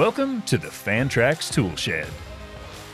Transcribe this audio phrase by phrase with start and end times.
[0.00, 2.08] Welcome to the Fantrax Toolshed,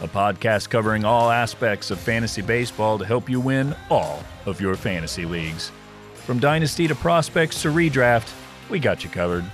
[0.02, 4.74] a podcast covering all aspects of fantasy baseball to help you win all of your
[4.74, 5.70] fantasy leagues.
[6.14, 8.34] From dynasty to prospects to redraft,
[8.68, 9.44] we got you covered.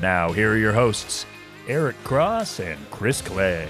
[0.00, 1.26] Now, here are your hosts,
[1.68, 3.68] Eric Cross and Chris Clegg.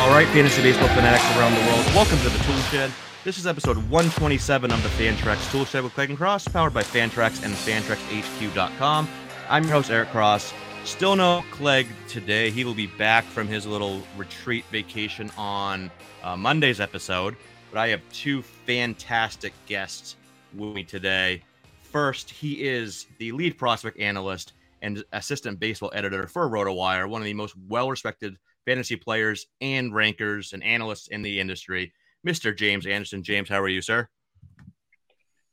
[0.00, 2.94] All right, fantasy baseball fanatics around the world, welcome to the Toolshed.
[3.24, 7.44] This is episode 127 of the Fantrax Toolshed with Clegg and Cross, powered by Fantrax
[7.44, 9.06] and FantraxHQ.com.
[9.50, 10.52] I'm your host, Eric Cross.
[10.84, 12.50] Still no Clegg today.
[12.50, 15.90] He will be back from his little retreat vacation on
[16.22, 17.34] uh, Monday's episode.
[17.72, 20.16] But I have two fantastic guests
[20.54, 21.42] with me today.
[21.80, 27.26] First, he is the lead prospect analyst and assistant baseball editor for RotoWire, one of
[27.26, 31.90] the most well respected fantasy players and rankers and analysts in the industry,
[32.26, 32.54] Mr.
[32.54, 33.22] James Anderson.
[33.22, 34.10] James, how are you, sir?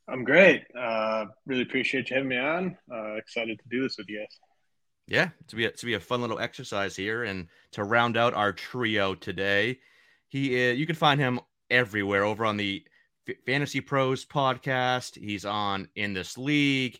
[0.08, 0.62] I'm great.
[0.78, 2.76] Uh, really appreciate you having me on.
[2.92, 4.38] Uh, excited to do this with you guys.
[5.08, 8.34] Yeah, to be a, to be a fun little exercise here, and to round out
[8.34, 9.78] our trio today,
[10.28, 11.38] he is, you can find him
[11.70, 12.84] everywhere over on the
[13.28, 15.16] F- Fantasy Pros podcast.
[15.16, 16.98] He's on In This League,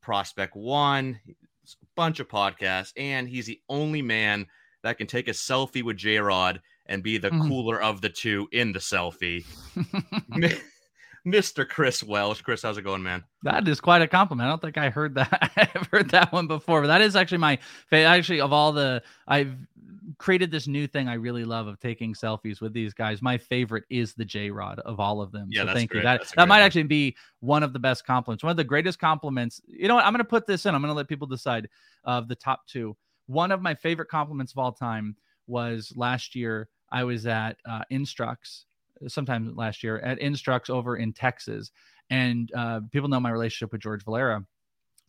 [0.00, 4.46] Prospect One, a bunch of podcasts, and he's the only man
[4.82, 7.48] that can take a selfie with J Rod and be the Mhm.
[7.48, 9.44] cooler of the two in the selfie.
[11.26, 11.68] Mr.
[11.68, 12.40] Chris Welsh.
[12.42, 13.24] Chris, how's it going, man?
[13.42, 14.46] that is quite a compliment.
[14.46, 15.50] I don't think I heard that.
[15.56, 17.58] I've heard that one before, but that is actually my
[17.88, 18.08] favorite.
[18.08, 19.54] Actually, of all the, I've
[20.18, 23.22] created this new thing I really love of taking selfies with these guys.
[23.22, 25.48] My favorite is the J Rod of all of them.
[25.50, 25.98] Yeah, so thank great.
[26.00, 26.04] you.
[26.04, 26.66] That That's that might one.
[26.66, 28.42] actually be one of the best compliments.
[28.42, 29.60] One of the greatest compliments.
[29.66, 30.04] You know what?
[30.04, 30.74] I'm going to put this in.
[30.74, 31.68] I'm going to let people decide
[32.04, 32.96] of the top two.
[33.26, 35.16] One of my favorite compliments of all time
[35.46, 36.68] was last year.
[36.92, 38.66] I was at uh, Instructs
[39.08, 41.70] sometime last year at Instructs over in Texas.
[42.10, 44.44] And uh, people know my relationship with George Valera.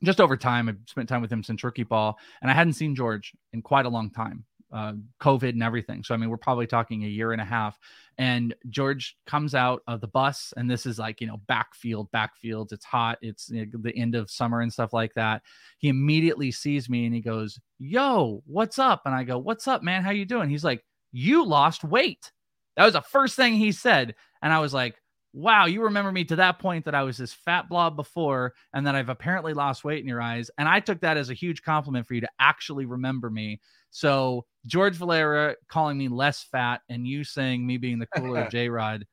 [0.04, 2.96] Just over time, I've spent time with him since rookie ball, and I hadn't seen
[2.96, 4.46] George in quite a long time.
[4.72, 6.02] Uh, COVID and everything.
[6.02, 7.78] So I mean, we're probably talking a year and a half.
[8.18, 12.72] And George comes out of the bus, and this is like you know backfield, backfields.
[12.72, 13.18] It's hot.
[13.22, 15.42] It's you know, the end of summer and stuff like that.
[15.80, 19.84] He immediately sees me and he goes, "Yo, what's up?" And I go, "What's up,
[19.84, 20.04] man?
[20.04, 22.32] How you doing?" He's like, "You lost weight."
[22.78, 24.16] That was the first thing he said.
[24.42, 24.96] And I was like,
[25.34, 28.86] wow, you remember me to that point that I was this fat blob before and
[28.86, 30.52] that I've apparently lost weight in your eyes.
[30.58, 33.62] And I took that as a huge compliment for you to actually remember me.
[33.92, 38.70] So George Valera calling me less fat and you saying me being the cooler J
[38.70, 39.06] Rod,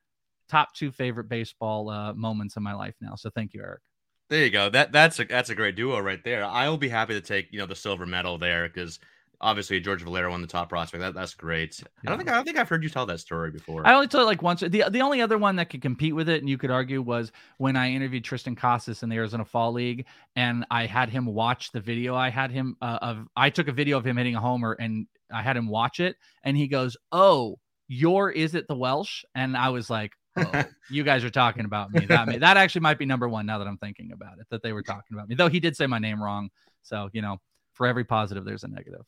[0.48, 3.14] top two favorite baseball uh, moments in my life now.
[3.14, 3.82] So thank you, Eric.
[4.28, 4.68] There you go.
[4.68, 6.44] That that's a that's a great duo right there.
[6.44, 8.98] I'll be happy to take you know the silver medal there because
[9.40, 11.00] obviously George Valera won the top prospect.
[11.00, 11.82] That that's great.
[12.04, 13.86] I don't think I don't think I've heard you tell that story before.
[13.86, 14.60] I only told it like once.
[14.60, 17.32] The the only other one that could compete with it, and you could argue, was
[17.58, 20.06] when I interviewed Triston Casas in the Arizona Fall League,
[20.36, 22.14] and I had him watch the video.
[22.14, 25.06] I had him uh, of I took a video of him hitting a homer, and
[25.32, 29.56] I had him watch it, and he goes, "Oh, your is it the Welsh?" And
[29.56, 30.12] I was like.
[30.36, 32.06] Oh, you guys are talking about me.
[32.06, 34.46] That may, that actually might be number one now that I'm thinking about it.
[34.50, 36.50] That they were talking about me, though he did say my name wrong.
[36.84, 37.38] So you know,
[37.72, 39.04] for every positive, there's a negative.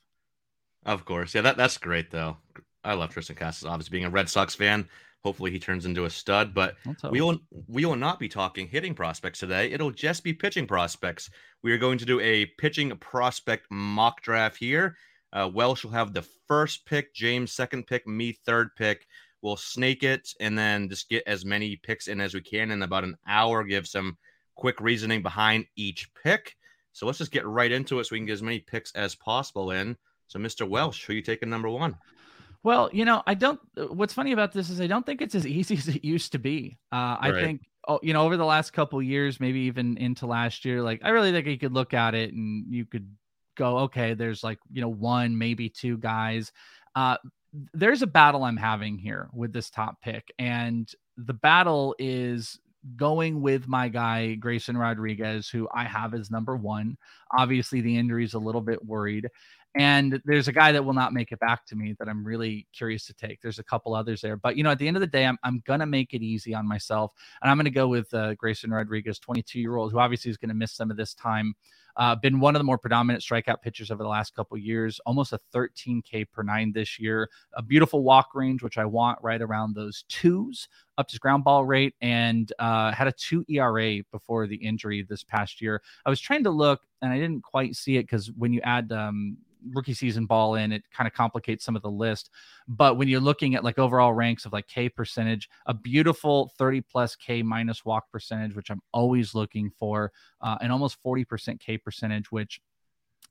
[0.87, 2.37] Of course, yeah, that that's great though.
[2.83, 3.67] I love Triston Casas.
[3.67, 4.89] Obviously, being a Red Sox fan,
[5.23, 6.55] hopefully he turns into a stud.
[6.55, 6.77] But
[7.11, 9.71] we will we will not be talking hitting prospects today.
[9.71, 11.31] It'll just be pitching prospects.
[11.63, 14.97] We are going to do a pitching prospect mock draft here.
[15.33, 19.07] Uh, Welsh will have the first pick, James second pick, me third pick.
[19.43, 22.83] We'll snake it and then just get as many picks in as we can in
[22.83, 23.65] about an hour.
[23.65, 24.19] Give some
[24.55, 26.57] quick reasoning behind each pick.
[26.93, 29.15] So let's just get right into it so we can get as many picks as
[29.15, 29.97] possible in.
[30.31, 30.67] So, Mr.
[30.67, 31.97] Welsh, who you taking number one?
[32.63, 33.59] Well, you know, I don't.
[33.75, 36.39] What's funny about this is I don't think it's as easy as it used to
[36.39, 36.79] be.
[36.93, 40.65] Uh, I think, oh, you know, over the last couple years, maybe even into last
[40.65, 43.11] year, like I really think you could look at it and you could
[43.57, 46.53] go, okay, there's like you know one, maybe two guys.
[46.95, 47.17] Uh,
[47.75, 52.61] there's a battle I'm having here with this top pick, and the battle is
[52.97, 56.97] going with my guy Grayson Rodriguez, who I have as number one.
[57.37, 59.29] Obviously, the injury is a little bit worried.
[59.77, 62.67] And there's a guy that will not make it back to me that I'm really
[62.73, 63.41] curious to take.
[63.41, 65.39] There's a couple others there, but you know, at the end of the day, I'm,
[65.45, 69.21] I'm gonna make it easy on myself, and I'm gonna go with uh, Grayson Rodriguez,
[69.21, 71.55] 22 year old, who obviously is gonna miss some of this time.
[71.97, 75.33] Uh, been one of the more predominant strikeout pitchers over the last couple years, almost
[75.33, 77.29] a 13K per nine this year.
[77.55, 80.69] A beautiful walk range, which I want right around those twos,
[80.99, 85.03] up to his ground ball rate, and uh, had a two ERA before the injury
[85.03, 85.83] this past year.
[86.07, 88.93] I was trying to look, and I didn't quite see it because when you add
[88.93, 89.37] um,
[89.73, 92.31] rookie season ball in, it kind of complicates some of the list.
[92.69, 96.81] But when you're looking at like overall ranks of like K percentage, a beautiful 30
[96.83, 101.79] plus K minus walk percentage, which I'm always looking for, uh, and almost 40% K
[101.79, 102.61] percentage, which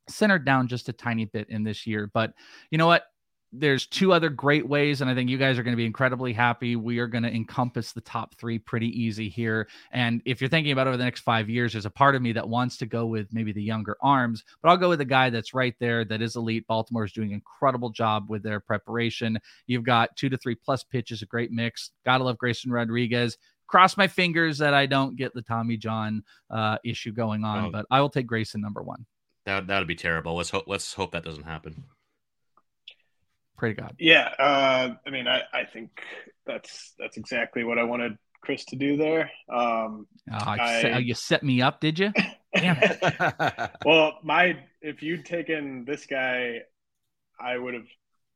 [0.08, 2.10] centered down just a tiny bit in this year.
[2.14, 2.34] But
[2.72, 3.04] you know what?
[3.51, 6.34] There's two other great ways, and I think you guys are going to be incredibly
[6.34, 6.75] happy.
[6.75, 9.68] We are going to encompass the top three pretty easy here.
[9.92, 12.31] And if you're thinking about over the next five years, there's a part of me
[12.34, 15.30] that wants to go with maybe the younger arms, but I'll go with the guy
[15.31, 16.68] that's right there that is elite.
[16.68, 19.40] Baltimore is doing an incredible job with their preparation.
[19.66, 21.92] You've got two to three plus pitches, a great mix.
[22.06, 23.38] Gotta love Grayson Rodriguez.
[23.68, 27.72] Cross my fingers that I don't get the Tommy John uh, issue going on, oh.
[27.72, 29.06] but I will take Grayson number one.
[29.46, 30.36] That that would be terrible.
[30.36, 31.84] Let's hope let's hope that doesn't happen.
[33.60, 33.96] Pray to God.
[34.00, 35.92] Yeah, uh, I mean, I, I think
[36.46, 39.30] that's that's exactly what I wanted Chris to do there.
[39.54, 42.14] Um, oh, I, set, you set me up, did you?
[43.86, 46.60] well, my if you'd taken this guy,
[47.38, 47.88] I would have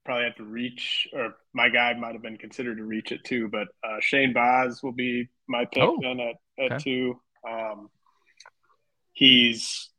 [0.04, 3.48] probably had to reach, or my guy might have been considered to reach it too.
[3.48, 6.36] But uh, Shane Baz will be my pick oh, then at,
[6.66, 6.84] at okay.
[6.84, 7.22] two.
[7.50, 7.90] Um,
[9.14, 9.90] he's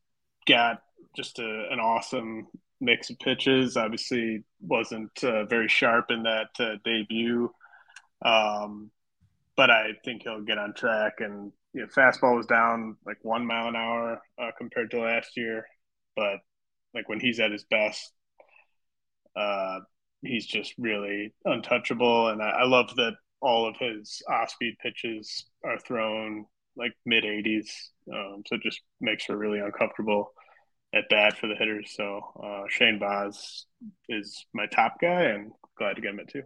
[0.47, 0.82] got
[1.17, 2.49] just a, an awesome
[2.81, 3.76] mix of pitches.
[3.76, 7.50] Obviously, wasn't uh, very sharp in that uh, debut,
[8.25, 8.91] um,
[9.56, 11.15] but I think he'll get on track.
[11.19, 15.37] And you know, fastball was down like one mile an hour uh, compared to last
[15.37, 15.67] year,
[16.17, 16.38] but
[16.94, 18.12] like when he's at his best,
[19.37, 19.81] uh,
[20.23, 22.29] he's just really untouchable.
[22.29, 27.69] And I, I love that all of his off-speed pitches are thrown like mid 80s,
[28.12, 30.32] um, so it just makes her really uncomfortable
[30.94, 31.93] at bat for the hitters.
[31.96, 33.67] So uh, Shane Baz
[34.08, 36.43] is my top guy, and glad to get him at two.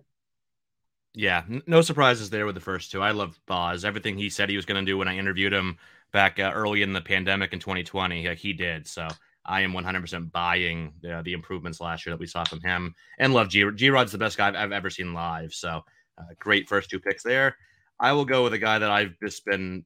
[1.15, 3.03] Yeah, no surprises there with the first two.
[3.03, 3.85] I love Baz.
[3.85, 5.79] Everything he said he was going to do when I interviewed him
[6.13, 8.87] back uh, early in the pandemic in 2020, uh, he did.
[8.87, 9.09] So
[9.45, 13.35] I am 100% buying the, the improvements last year that we saw from him, and
[13.35, 13.65] love G.
[13.75, 13.91] G.
[13.91, 15.53] Rod's the best guy I've, I've ever seen live.
[15.53, 15.83] So
[16.19, 17.57] uh, great first two picks there.
[18.01, 19.85] I will go with a guy that I've just been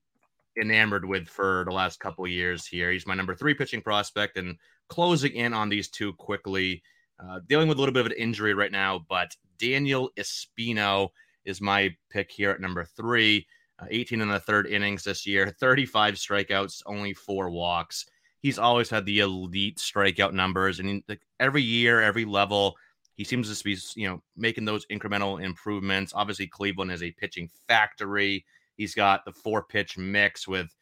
[0.60, 2.90] enamored with for the last couple years here.
[2.90, 4.56] He's my number three pitching prospect and
[4.88, 6.82] closing in on these two quickly.
[7.22, 11.08] Uh, dealing with a little bit of an injury right now, but Daniel Espino
[11.44, 13.46] is my pick here at number three.
[13.78, 18.06] Uh, 18 in the third innings this year, 35 strikeouts, only four walks.
[18.40, 22.76] He's always had the elite strikeout numbers, and he, like, every year, every level,
[23.14, 26.12] he seems to be you know making those incremental improvements.
[26.14, 28.44] Obviously, Cleveland is a pitching factory.
[28.76, 30.74] He's got the four pitch mix with,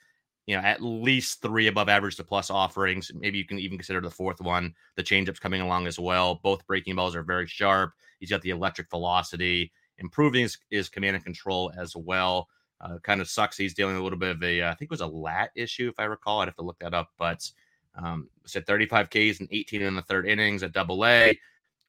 [0.47, 3.11] you know, at least three above average to plus offerings.
[3.15, 4.75] Maybe you can even consider the fourth one.
[4.97, 6.41] The changeups coming along as well.
[6.43, 7.93] Both breaking balls are very sharp.
[8.19, 12.49] He's got the electric velocity, improving his, his command and control as well.
[12.81, 13.59] Uh, kind of sucks.
[13.59, 15.89] He's dealing a little bit of a, uh, I think it was a lat issue,
[15.89, 16.41] if I recall.
[16.41, 17.49] I'd have to look that up, but
[17.95, 21.39] um, said 35 Ks and 18 in the third innings at double A.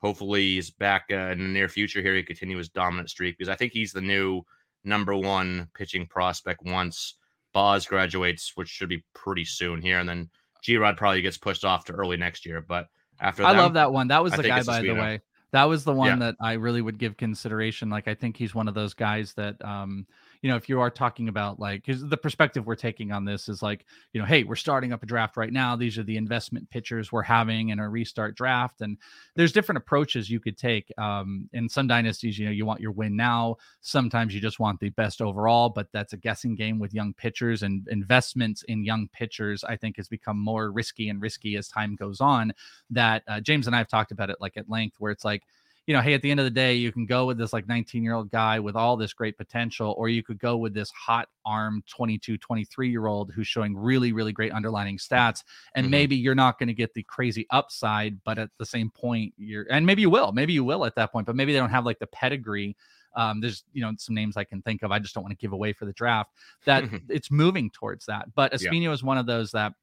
[0.01, 2.15] Hopefully he's back uh, in the near future here.
[2.15, 4.41] He continue his dominant streak because I think he's the new
[4.83, 7.15] number one pitching prospect once
[7.53, 9.99] Baz graduates, which should be pretty soon here.
[9.99, 10.29] And then
[10.63, 12.61] G Rod probably gets pushed off to early next year.
[12.61, 12.87] But
[13.19, 14.07] after I love that one.
[14.07, 15.21] That was I the guy, by the way.
[15.51, 16.27] That was the one yeah.
[16.27, 17.89] that I really would give consideration.
[17.89, 20.07] Like, I think he's one of those guys that, um,
[20.41, 23.47] you know, if you are talking about like, because the perspective we're taking on this
[23.47, 25.75] is like, you know, hey, we're starting up a draft right now.
[25.75, 28.97] These are the investment pitchers we're having in a restart draft, and
[29.35, 30.91] there's different approaches you could take.
[30.97, 33.57] Um, in some dynasties, you know, you want your win now.
[33.81, 37.61] Sometimes you just want the best overall, but that's a guessing game with young pitchers
[37.61, 39.63] and investments in young pitchers.
[39.63, 42.53] I think has become more risky and risky as time goes on.
[42.89, 45.43] That uh, James and I have talked about it like at length, where it's like
[45.87, 47.67] you know, hey, at the end of the day, you can go with this like
[47.67, 50.91] 19 year old guy with all this great potential, or you could go with this
[50.91, 55.43] hot arm 22, 23 year old who's showing really, really great underlining stats.
[55.75, 55.91] And mm-hmm.
[55.91, 59.65] maybe you're not going to get the crazy upside, but at the same point, you're,
[59.69, 61.85] and maybe you will, maybe you will at that point, but maybe they don't have
[61.85, 62.75] like the pedigree.
[63.15, 64.91] Um, there's you know some names I can think of.
[64.91, 66.31] I just don't want to give away for the draft.
[66.65, 68.33] That it's moving towards that.
[68.35, 68.91] But Espino yeah.
[68.91, 69.73] is one of those that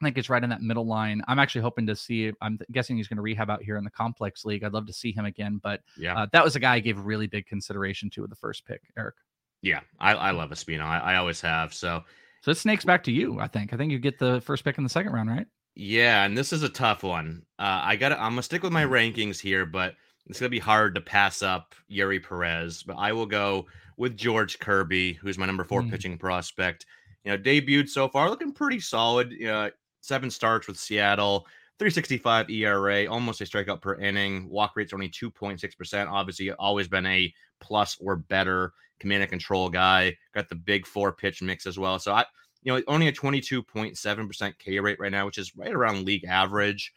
[0.00, 1.22] I think it's right in that middle line.
[1.28, 2.32] I'm actually hoping to see.
[2.42, 4.64] I'm guessing he's going to rehab out here in the complex league.
[4.64, 6.98] I'd love to see him again, but yeah, uh, that was a guy I gave
[6.98, 9.14] really big consideration to with the first pick, Eric.
[9.62, 10.82] Yeah, I, I love Espino.
[10.82, 11.72] I, I always have.
[11.72, 12.02] So,
[12.42, 13.40] so it snakes back to you.
[13.40, 13.72] I think.
[13.72, 15.46] I think you get the first pick in the second round, right?
[15.76, 17.42] Yeah, and this is a tough one.
[17.58, 18.12] Uh, I got.
[18.12, 19.94] I'm gonna stick with my rankings here, but
[20.26, 22.82] it's gonna be hard to pass up Eury Perez.
[22.82, 25.90] But I will go with George Kirby, who's my number four mm.
[25.90, 26.84] pitching prospect.
[27.24, 29.32] You know, debuted so far, looking pretty solid.
[29.32, 29.70] You know,
[30.04, 31.46] seven starts with Seattle,
[31.78, 34.48] 365 ERA, almost a strikeout per inning.
[34.48, 36.10] Walk rate's only 2.6%.
[36.10, 40.14] Obviously, always been a plus or better command and control guy.
[40.34, 41.98] Got the big four pitch mix as well.
[41.98, 42.24] So I,
[42.62, 46.92] you know, only a 22.7% K rate right now, which is right around league average.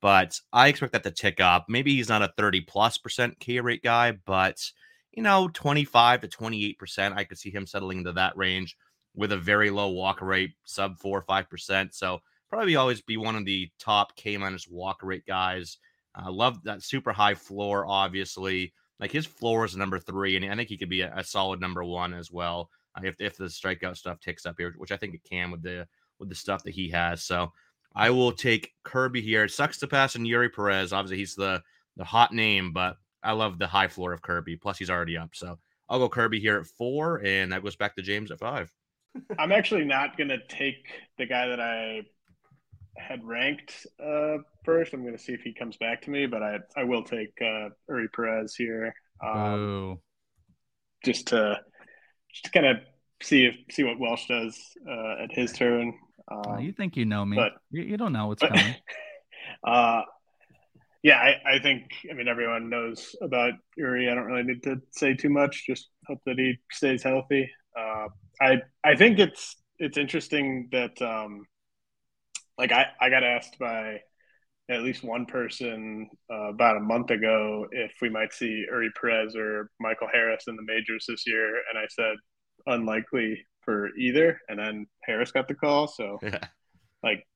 [0.00, 1.66] But I expect that to tick up.
[1.68, 4.58] Maybe he's not a 30 plus percent K rate guy, but
[5.12, 7.12] you know, 25 to 28%.
[7.14, 8.76] I could see him settling into that range
[9.14, 11.94] with a very low walk rate, sub four or five percent.
[11.94, 12.20] So
[12.52, 15.78] probably always be one of the top K minus walk rate guys.
[16.14, 18.74] I uh, love that super high floor, obviously.
[19.00, 21.60] Like his floor is number three, and I think he could be a, a solid
[21.60, 24.98] number one as well uh, if if the strikeout stuff ticks up here, which I
[24.98, 25.88] think it can with the
[26.20, 27.24] with the stuff that he has.
[27.24, 27.50] So
[27.96, 29.44] I will take Kirby here.
[29.44, 30.92] It sucks to pass on Eury Perez.
[30.92, 31.62] Obviously, he's the
[31.96, 34.56] the hot name, but I love the high floor of Kirby.
[34.56, 35.30] Plus, he's already up.
[35.32, 38.70] So I'll go Kirby here at four, and that goes back to James at five.
[39.38, 40.86] I'm actually not going to take
[41.18, 42.02] the guy that I
[42.96, 44.92] had ranked uh, first.
[44.92, 47.32] I'm going to see if he comes back to me, but I I will take
[47.40, 48.94] uh, Eury Perez here.
[49.24, 49.98] Um,
[51.04, 51.60] just to
[52.32, 52.76] just to kind of
[53.22, 54.58] see if see what Welsh does
[54.88, 55.94] uh, at his turn.
[56.30, 58.74] Um, you think you know me, but you, you don't know what's but, coming.
[59.66, 60.02] uh,
[61.02, 64.10] yeah, I, I think I mean everyone knows about Eury.
[64.10, 65.66] I don't really need to say too much.
[65.66, 67.50] Just hope that he stays healthy.
[67.78, 68.08] Uh,
[68.40, 71.44] I I think it's it's interesting that um,
[72.58, 74.00] like I, I got asked by
[74.68, 79.34] at least one person uh, about a month ago if we might see Eury Perez
[79.36, 82.16] or Michael Harris in the majors this year, and I said
[82.66, 84.40] unlikely for either.
[84.48, 86.38] And then Harris got the call, so yeah.
[87.02, 87.26] like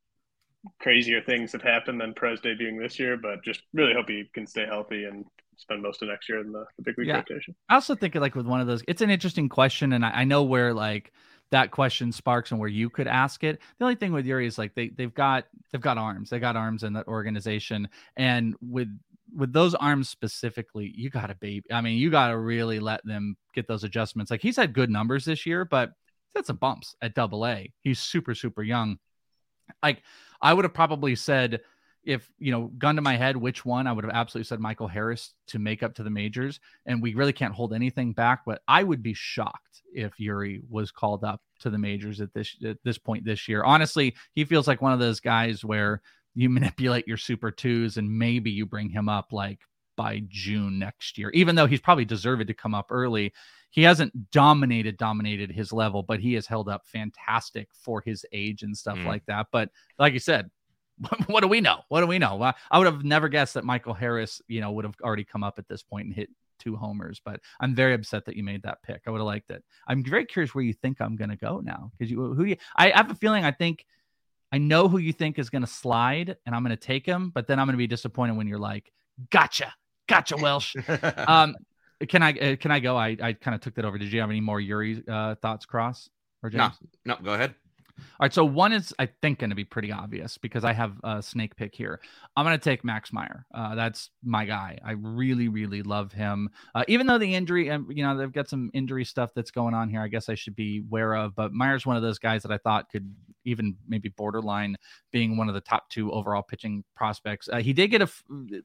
[0.81, 3.17] crazier things have happened than Perez debuting this year.
[3.17, 5.25] But just really hope he can stay healthy and
[5.57, 7.17] spend most of next year in the, the big league yeah.
[7.17, 7.55] rotation.
[7.69, 10.25] I also think like with one of those, it's an interesting question, and I, I
[10.25, 11.13] know where like
[11.51, 13.61] that question sparks and where you could ask it.
[13.79, 16.31] The only thing with Eury is like they they've got they've got arms.
[16.31, 17.89] They got arms in that organization.
[18.17, 18.89] And with
[19.35, 21.71] with those arms specifically, you got to baby.
[21.71, 24.31] I mean, you got to really let them get those adjustments.
[24.31, 25.91] Like he's had good numbers this year, but
[26.29, 27.73] he's had some bumps at double A.
[27.83, 28.99] He's super, super young.
[29.83, 30.03] Like
[30.41, 31.61] I would have probably said
[32.07, 34.89] if you know gun to my head which one i would have absolutely said michael
[34.89, 38.63] harris to make up to the majors and we really can't hold anything back but
[38.69, 42.79] i would be shocked if eury was called up to the majors at this at
[42.85, 43.65] this point this year.
[43.65, 46.03] Honestly he feels like one of those guys where
[46.35, 49.61] you manipulate your super twos and maybe you bring him up like
[49.97, 53.33] by june next year even though he's probably deserved to come up early.
[53.71, 58.63] He hasn't dominated dominated his level but he has held up fantastic for his age
[58.63, 59.07] and stuff mm.
[59.07, 59.47] like that.
[59.53, 60.51] But like you said
[61.27, 61.81] what do we know?
[61.89, 62.53] What do we know?
[62.71, 65.59] I would have never guessed that Michael Harris, you know, would have already come up
[65.59, 67.21] at this point and hit two homers.
[67.25, 69.03] But I'm very upset that you made that pick.
[69.07, 69.63] I would have liked it.
[69.87, 72.57] I'm very curious where you think I'm going to go now because you who you.
[72.77, 73.45] I have a feeling.
[73.45, 73.85] I think
[74.53, 77.31] I know who you think is going to slide, and I'm going to take him.
[77.35, 78.93] But then I'm going to be disappointed when you're like,
[79.31, 79.75] "Gotcha,
[80.09, 80.77] gotcha, Welsh."
[81.27, 81.57] um,
[82.09, 82.97] can I uh, can I go?
[82.97, 83.99] I I kind of took that over.
[83.99, 86.11] Did you have any more Eury uh, thoughts, Cross
[86.43, 86.75] or James?
[87.05, 87.55] No, no, go ahead.
[87.99, 90.95] All right, so one is I think going to be pretty obvious because I have
[91.05, 92.01] a snake pick here.
[92.37, 93.47] I'm going to take Max Meyer.
[93.55, 94.79] Uh, that's my guy.
[94.85, 96.51] I really, really love him.
[96.75, 99.75] Uh, even though the injury, and you know, they've got some injury stuff that's going
[99.75, 100.01] on here.
[100.01, 101.35] I guess I should be aware of.
[101.35, 104.77] But Meyer's one of those guys that I thought could even maybe borderline
[105.13, 107.49] being one of the top two overall pitching prospects.
[107.51, 108.09] Uh, he did get a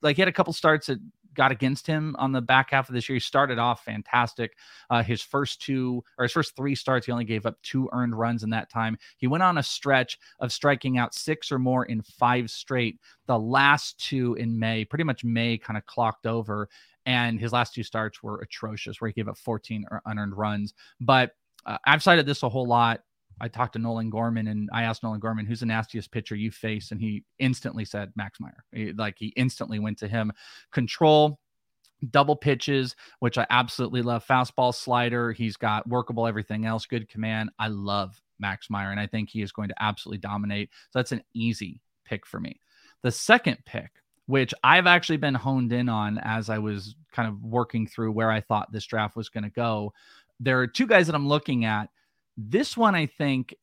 [0.01, 0.97] like he had a couple starts at
[1.33, 3.15] got against him on the back half of this year.
[3.15, 4.57] He started off fantastic.
[4.89, 8.17] Uh, his first two or his first three starts, he only gave up two earned
[8.17, 8.97] runs in that time.
[9.17, 13.00] He went on a stretch of striking out six or more in five straight.
[13.27, 16.69] The last two in May, pretty much May kind of clocked over.
[17.05, 20.73] And his last two starts were atrocious, where he gave up 14 unearned runs.
[21.00, 21.31] But
[21.65, 23.01] uh, I've cited this a whole lot.
[23.41, 26.51] I talked to Nolan Gorman and I asked Nolan Gorman, who's the nastiest pitcher you
[26.51, 26.91] face?
[26.91, 28.63] And he instantly said Max Meyer.
[28.71, 30.31] He, like he instantly went to him.
[30.71, 31.39] Control,
[32.12, 34.25] double pitches, which I absolutely love.
[34.25, 35.31] Fastball, slider.
[35.31, 36.86] He's got workable everything else.
[36.86, 37.50] Good command.
[37.57, 40.69] I love Max Meyer, and I think he is going to absolutely dominate.
[40.91, 42.60] So that's an easy pick for me.
[43.01, 43.89] The second pick,
[44.27, 48.31] which I've actually been honed in on as I was kind of working through where
[48.31, 49.93] I thought this draft was going to go.
[50.39, 51.89] There are two guys that I'm looking at
[52.50, 53.55] this one, I think,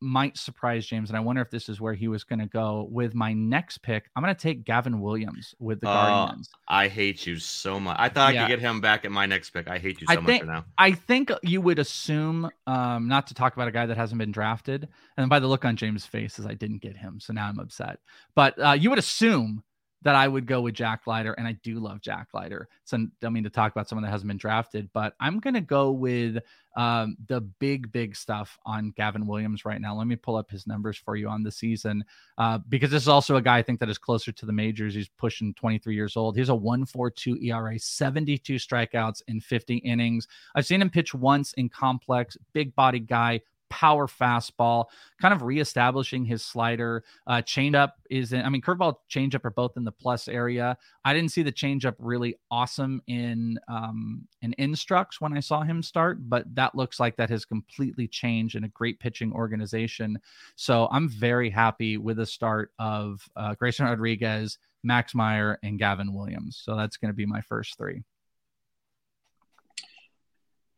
[0.00, 2.86] might surprise James, and I wonder if this is where he was going to go
[2.90, 4.10] with my next pick.
[4.14, 6.50] I'm going to take Gavin Williams with the uh, Guardians.
[6.68, 7.96] I hate you so much.
[7.98, 8.44] I thought yeah.
[8.44, 9.68] I could get him back at my next pick.
[9.68, 10.64] I hate you so I think, much now.
[10.76, 14.32] I think you would assume, um, not to talk about a guy that hasn't been
[14.32, 17.48] drafted, and by the look on James' face, is I didn't get him, so now
[17.48, 17.98] I'm upset.
[18.34, 19.62] But uh, you would assume
[20.04, 22.68] that I would go with Jack Leiter, and I do love Jack Leiter.
[22.84, 25.90] So I mean to talk about someone that hasn't been drafted, but I'm gonna go
[25.90, 26.38] with
[26.76, 29.94] um, the big, big stuff on Gavin Williams right now.
[29.94, 32.04] Let me pull up his numbers for you on the season
[32.38, 34.94] uh, because this is also a guy I think that is closer to the majors.
[34.94, 36.36] He's pushing 23 years old.
[36.36, 40.26] He's a 1.42 ERA, 72 strikeouts in 50 innings.
[40.54, 43.40] I've seen him pitch once in complex, big body guy,
[43.74, 44.84] power fastball,
[45.20, 47.02] kind of reestablishing his slider.
[47.26, 50.78] Uh, changeup is, in, I mean, curveball, changeup are both in the plus area.
[51.04, 55.82] I didn't see the changeup really awesome in um, in instructs when I saw him
[55.82, 60.20] start, but that looks like that has completely changed in a great pitching organization.
[60.54, 66.14] So I'm very happy with the start of uh, Grayson Rodriguez, Max Meyer, and Gavin
[66.14, 66.62] Williams.
[66.64, 68.04] So that's going to be my first three.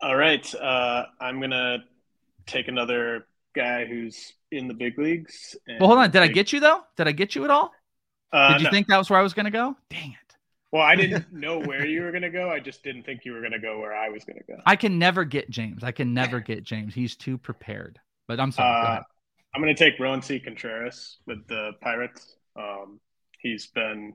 [0.00, 0.54] All right.
[0.54, 1.78] Uh, I'm going to
[2.46, 5.56] take another guy who's in the big leagues.
[5.66, 6.10] Well, hold on.
[6.10, 6.80] Did I get you though?
[6.96, 7.72] Did I get you at all?
[8.32, 8.70] Uh, Did you no.
[8.70, 9.76] think that was where I was going to go?
[9.88, 10.36] Dang it.
[10.72, 12.50] Well, I didn't know where you were going to go.
[12.50, 14.60] I just didn't think you were going to go where I was going to go.
[14.66, 15.84] I can never get James.
[15.84, 16.94] I can never get James.
[16.94, 17.98] He's too prepared.
[18.28, 18.98] But I'm sorry.
[18.98, 19.02] Uh,
[19.54, 22.36] I'm going to take Roansy Contreras with the Pirates.
[22.56, 23.00] Um,
[23.38, 24.14] he's been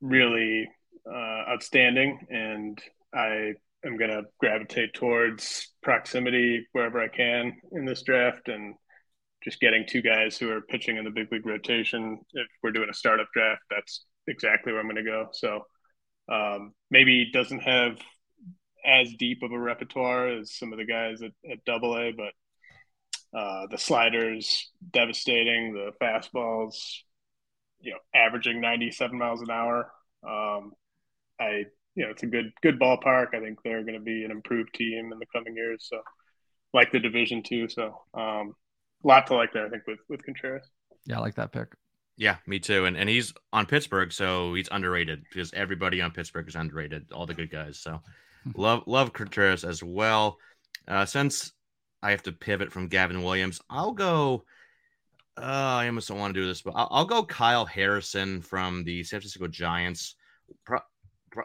[0.00, 0.68] really
[1.10, 2.78] uh, outstanding, and
[3.14, 3.54] I
[3.84, 8.74] am going to gravitate towards proximity wherever I can in this draft and
[9.42, 12.18] just getting two guys who are pitching in the big league rotation.
[12.32, 15.28] If we're doing a startup draft, that's exactly where I'm going to go.
[15.32, 15.62] So
[16.30, 17.98] um, maybe doesn't have
[18.84, 23.66] as deep of a repertoire as some of the guys at, double A, but uh,
[23.70, 26.74] the sliders devastating, the fastballs,
[27.80, 29.90] you know, averaging 97 miles an hour.
[30.26, 30.72] Um,
[31.40, 31.64] I
[31.98, 33.34] you know it's a good good ballpark.
[33.34, 35.88] I think they're going to be an improved team in the coming years.
[35.90, 36.00] So
[36.72, 37.68] like the division too.
[37.68, 38.54] So um,
[39.04, 39.66] a lot to like there.
[39.66, 40.70] I think with with Contreras.
[41.06, 41.68] Yeah, I like that pick.
[42.16, 42.84] Yeah, me too.
[42.84, 47.10] And and he's on Pittsburgh, so he's underrated because everybody on Pittsburgh is underrated.
[47.12, 47.80] All the good guys.
[47.80, 48.00] So
[48.54, 50.38] love love Contreras as well.
[50.86, 51.52] Uh, since
[52.00, 54.44] I have to pivot from Gavin Williams, I'll go.
[55.36, 55.40] Uh,
[55.82, 59.04] I almost don't want to do this, but I'll, I'll, go Kyle Harrison from the
[59.04, 60.16] San Francisco Giants.
[60.64, 60.80] Pro-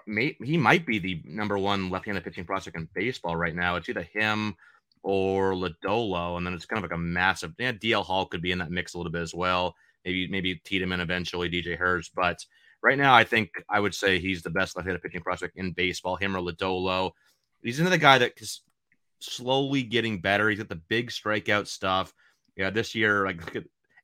[0.07, 3.75] may, he might be the number one left-handed pitching prospect in baseball right now.
[3.75, 4.55] It's either him
[5.03, 7.53] or Lodolo, and then it's kind of like a massive.
[7.57, 9.75] Yeah, DL Hall could be in that mix a little bit as well.
[10.05, 12.45] Maybe maybe Tiedemann eventually, DJ Herz, but
[12.81, 16.15] right now I think I would say he's the best left-handed pitching prospect in baseball.
[16.15, 17.11] Him or Lodolo.
[17.61, 18.61] He's another guy that is
[19.19, 20.49] slowly getting better.
[20.49, 22.13] He's got the big strikeout stuff.
[22.55, 23.41] Yeah, this year like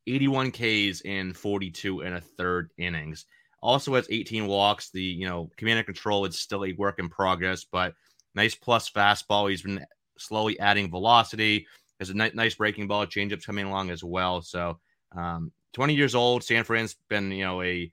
[0.07, 3.25] 81 Ks in 42 and a third innings.
[3.61, 4.89] Also has 18 walks.
[4.89, 7.93] The you know command and control is still a work in progress, but
[8.35, 9.49] nice plus fastball.
[9.49, 9.85] He's been
[10.17, 11.67] slowly adding velocity.
[11.99, 14.41] Has a ni- nice breaking ball, changeups coming along as well.
[14.41, 14.79] So
[15.15, 16.43] um, 20 years old.
[16.43, 17.91] San Fran's been you know a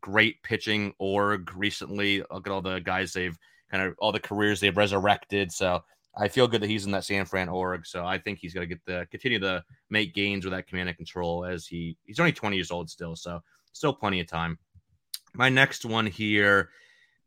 [0.00, 2.22] great pitching org recently.
[2.30, 3.36] Look at all the guys they've
[3.70, 5.52] kind of all the careers they've resurrected.
[5.52, 5.82] So
[6.16, 7.86] I feel good that he's in that San Fran org.
[7.86, 10.88] So I think he's going to get the continue to make gains with that command
[10.88, 13.16] and control as he he's only 20 years old still.
[13.16, 13.40] So
[13.72, 14.58] still plenty of time
[15.36, 16.70] my next one here,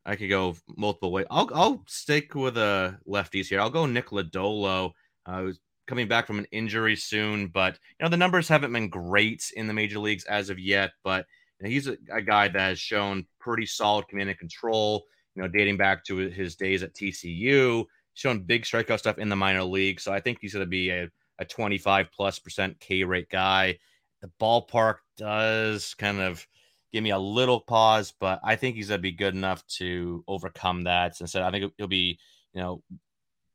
[0.06, 1.28] I could go multiple ways.
[1.30, 3.62] I'll I'll stick with the lefties here.
[3.62, 4.92] I'll go Nick Lodolo.
[5.26, 5.52] Uh,
[5.88, 9.68] coming back from an injury soon, but you know the numbers haven't been great in
[9.68, 10.92] the major leagues as of yet.
[11.04, 11.26] But
[11.60, 15.04] you know, he's a, a, guy that has shown pretty solid command and control.
[15.36, 19.36] You know, dating back to his days at TCU, shown big strikeout stuff in the
[19.36, 20.00] minor league.
[20.00, 23.80] So I think he's going to be a, a 25 plus percent K rate guy.
[24.22, 26.46] The ballpark does kind of
[26.92, 30.24] give me a little pause, but I think he's going to be good enough to
[30.28, 31.20] overcome that.
[31.20, 32.20] And so I think he'll be,
[32.54, 32.84] you know,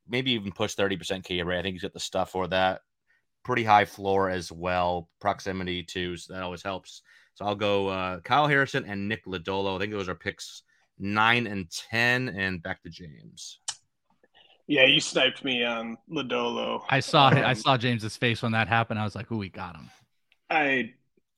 [0.09, 1.59] maybe even push 30% K rate.
[1.59, 2.83] I think he's got the stuff for that.
[3.44, 6.16] Pretty high floor as well, proximity too.
[6.16, 7.03] So that always helps.
[7.35, 9.77] So I'll go uh, Kyle Harrison and Nick Lodolo.
[9.77, 10.62] I think those are picks
[10.99, 13.59] nine and 10, and back to James.
[14.66, 16.83] Yeah, you sniped me on Lodolo.
[16.88, 18.99] I saw um, I saw James's face when that happened.
[18.99, 19.90] I was like, "Ooh, we got him."
[20.49, 20.94] I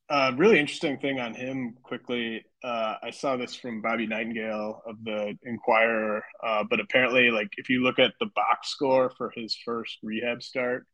[0.09, 2.45] uh, really interesting thing on him quickly.
[2.63, 7.69] Uh, I saw this from Bobby Nightengale of the Enquirer, uh, but apparently, like if
[7.69, 10.87] you look at the box score for his first rehab start,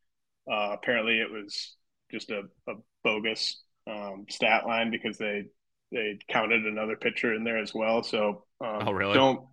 [0.51, 1.75] uh, apparently it was
[2.11, 2.73] just a, a
[3.03, 5.43] bogus um, stat line because they
[5.91, 8.01] they counted another pitcher in there as well.
[8.01, 9.13] So um, oh, really?
[9.13, 9.45] don't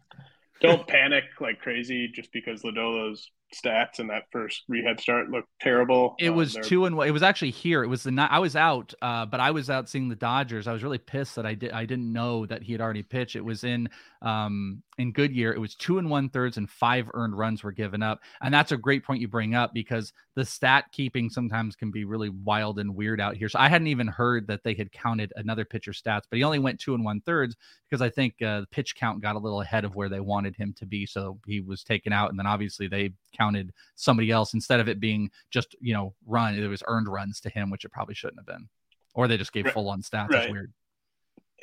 [0.61, 6.15] don't panic like crazy just because Lodolo's stats in that first rehab start looked terrible.
[6.19, 7.83] It um, was two and it was actually here.
[7.83, 10.67] It was the night I was out, uh, but I was out seeing the Dodgers.
[10.67, 13.37] I was really pissed that I did I didn't know that he had already pitched.
[13.37, 13.89] It was in
[14.23, 15.53] um in Goodyear.
[15.53, 18.73] It was two and one thirds and five earned runs were given up, and that's
[18.73, 22.79] a great point you bring up because the stat keeping sometimes can be really wild
[22.79, 23.49] and weird out here.
[23.49, 26.59] So I hadn't even heard that they had counted another pitcher stats, but he only
[26.59, 27.57] went two and one thirds
[27.89, 30.55] because I think uh, the pitch count got a little ahead of where they wanted
[30.55, 34.55] him to be, so he was taken out, and then obviously they counted somebody else
[34.55, 36.55] instead of it being just you know run.
[36.55, 38.69] It was earned runs to him, which it probably shouldn't have been,
[39.15, 40.29] or they just gave full on stats.
[40.29, 40.33] Right.
[40.33, 40.73] That's weird.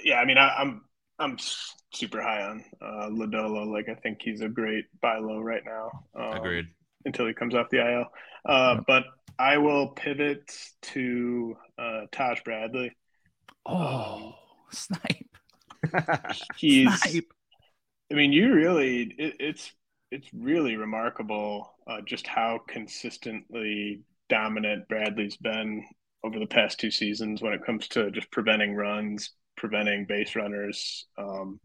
[0.04, 0.82] Yeah, I mean, I, I'm
[1.20, 1.38] I'm
[1.94, 3.72] super high on uh, Lodolo.
[3.72, 5.90] Like, I think he's a great buy low right now.
[6.16, 6.68] Um, Agreed.
[7.06, 8.06] Until he comes off the IL.
[8.46, 8.84] Uh, yep.
[8.88, 9.04] But
[9.40, 10.52] I will pivot
[10.84, 12.96] to uh, Taj Bradley.
[13.66, 14.34] Oh, um,
[14.72, 15.38] snipe.
[16.58, 16.94] he's.
[17.02, 17.34] Snipe.
[18.12, 19.14] I mean, you really.
[19.18, 19.72] It, it's
[20.12, 25.86] it's really remarkable uh, just how consistently dominant Bradley's been
[26.24, 31.06] over the past two seasons when it comes to just preventing runs, preventing base runners.
[31.18, 31.60] Um,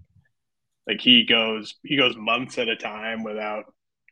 [0.86, 3.64] like he goes he goes months at a time without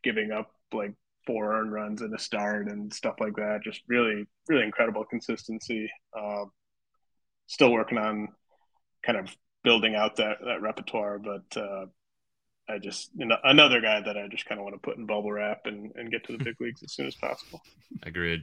[0.03, 0.93] giving up like
[1.27, 3.61] four earned runs in a start and stuff like that.
[3.63, 5.89] Just really really incredible consistency.
[6.17, 6.45] Uh,
[7.47, 8.29] still working on
[9.03, 11.85] kind of building out that that repertoire, but uh,
[12.69, 15.05] I just you know another guy that I just kind of want to put in
[15.05, 17.61] bubble wrap and, and get to the big leagues as soon as possible.
[18.03, 18.41] Agreed.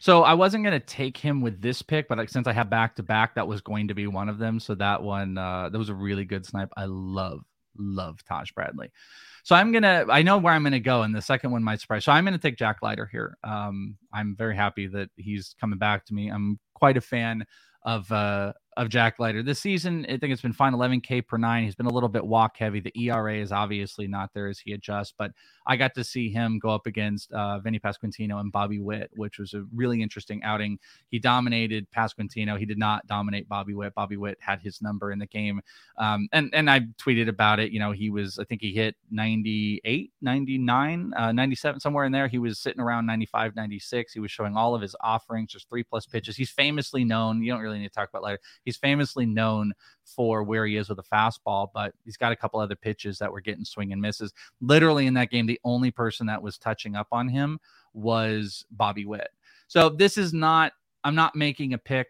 [0.00, 2.70] So I wasn't going to take him with this pick, but like, since I have
[2.70, 4.58] back to back, that was going to be one of them.
[4.58, 6.70] So that one, uh, that was a really good snipe.
[6.74, 7.42] I love,
[7.76, 8.90] love Taj Bradley.
[9.42, 12.04] So I'm gonna, I know where I'm gonna go, and the second one might surprise.
[12.04, 13.36] So I'm gonna take Jack Leiter here.
[13.44, 16.28] Um, I'm very happy that he's coming back to me.
[16.28, 17.46] I'm quite a fan
[17.82, 19.42] of uh of Jack Leiter.
[19.42, 21.64] This season, I think it's been fine 11K per nine.
[21.64, 22.80] He's been a little bit walk heavy.
[22.80, 25.32] The ERA is obviously not there as he adjusts, but
[25.66, 29.38] I got to see him go up against uh, Vinny Pasquantino and Bobby Witt, which
[29.38, 30.78] was a really interesting outing.
[31.08, 32.58] He dominated Pasquantino.
[32.58, 33.94] He did not dominate Bobby Witt.
[33.94, 35.60] Bobby Witt had his number in the game.
[35.98, 37.72] Um, and, and I tweeted about it.
[37.72, 42.28] You know, he was, I think he hit 98, 99, uh, 97, somewhere in there.
[42.28, 44.12] He was sitting around 95, 96.
[44.12, 46.36] He was showing all of his offerings, just three plus pitches.
[46.36, 48.38] He's famously known, you don't really need to talk about Leiter.
[48.64, 49.72] He's famously known
[50.04, 53.32] for where he is with a fastball, but he's got a couple other pitches that
[53.32, 54.32] were getting swing and misses.
[54.60, 57.58] Literally in that game, the only person that was touching up on him
[57.94, 59.30] was Bobby Witt.
[59.68, 60.72] So this is not,
[61.04, 62.08] I'm not making a pick.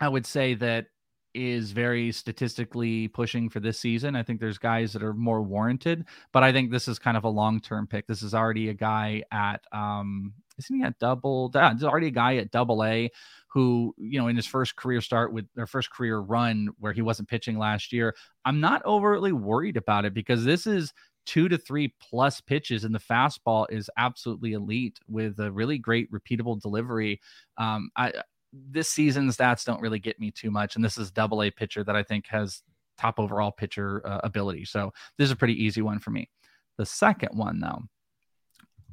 [0.00, 0.86] I would say that
[1.34, 4.16] is very statistically pushing for this season.
[4.16, 7.24] I think there's guys that are more warranted, but I think this is kind of
[7.24, 8.06] a long term pick.
[8.06, 11.48] This is already a guy at um isn't he at double?
[11.48, 13.10] There's already a guy at double A
[13.48, 17.02] who, you know, in his first career start with their first career run where he
[17.02, 18.14] wasn't pitching last year.
[18.44, 20.92] I'm not overtly worried about it because this is
[21.26, 26.10] two to three plus pitches and the fastball is absolutely elite with a really great
[26.12, 27.20] repeatable delivery.
[27.58, 28.12] Um, I
[28.52, 31.84] this season's stats don't really get me too much, and this is double A pitcher
[31.84, 32.62] that I think has
[32.98, 34.64] top overall pitcher uh, ability.
[34.64, 36.28] So this is a pretty easy one for me.
[36.76, 37.82] The second one, though,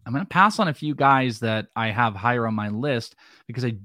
[0.07, 3.17] I'm going to pass on a few guys that I have higher on my list
[3.45, 3.75] because I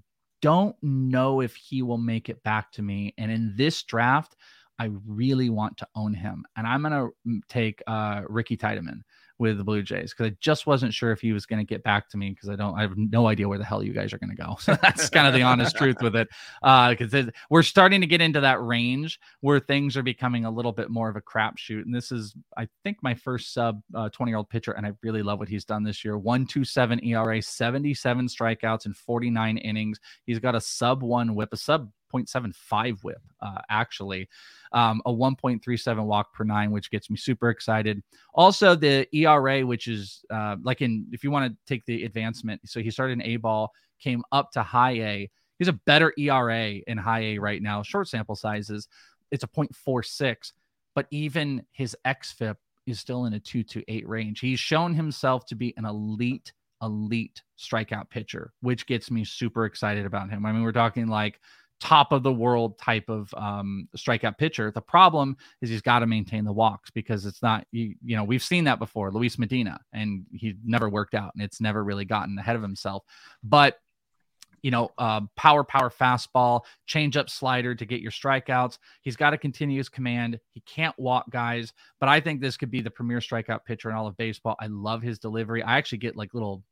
[0.41, 3.13] don't know if he will make it back to me.
[3.19, 4.37] And in this draft,
[4.79, 6.45] I really want to own him.
[6.57, 9.03] And I'm going to take uh, Ricky Tiedemann
[9.43, 11.83] with the Blue Jays because I just wasn't sure if he was going to get
[11.83, 14.13] back to me because I don't, I have no idea where the hell you guys
[14.13, 14.57] are going to go.
[14.63, 16.29] So that's kind of the honest truth with it.
[16.63, 20.51] Uh because uh, we're starting to get into that range where things are becoming a
[20.51, 21.83] little bit more of a crapshoot.
[21.83, 24.93] And this is, I think, my first sub 20 uh, year old pitcher, and I
[25.03, 26.17] really love what he's done this year.
[26.17, 29.99] 127 ERA, 77 strikeouts in 49 innings.
[30.25, 34.29] He's got a sub one whip, a sub 0.75 whip, uh, actually.
[34.73, 38.03] Um, a 1.37 walk per nine, which gets me super excited.
[38.35, 42.61] Also, the ERA, which is uh, like in, if you want to take the advancement,
[42.65, 45.31] so he started in A ball, came up to high A.
[45.59, 48.89] He's a better ERA in high A right now, short sample sizes.
[49.31, 50.53] It's a 0.46,
[50.95, 54.41] but even his XFIP is still in a 2 to 8 range.
[54.41, 60.05] He's shown himself to be an elite elite strikeout pitcher, which gets me super excited
[60.05, 60.45] about him.
[60.45, 61.41] I mean, we're talking like
[61.83, 64.71] top of the world type of um, strikeout pitcher.
[64.71, 68.23] The problem is he's got to maintain the walks because it's not, you, you know,
[68.23, 72.05] we've seen that before, Luis Medina, and he never worked out and it's never really
[72.05, 73.03] gotten ahead of himself.
[73.43, 73.81] But
[74.63, 78.79] you know, uh, power, power, fastball, change up slider to get your strikeouts.
[79.01, 80.39] He's got a continuous command.
[80.53, 83.97] He can't walk guys, but I think this could be the premier strikeout pitcher in
[83.97, 84.55] all of baseball.
[84.61, 85.65] I love his delivery.
[85.65, 86.63] I actually get like little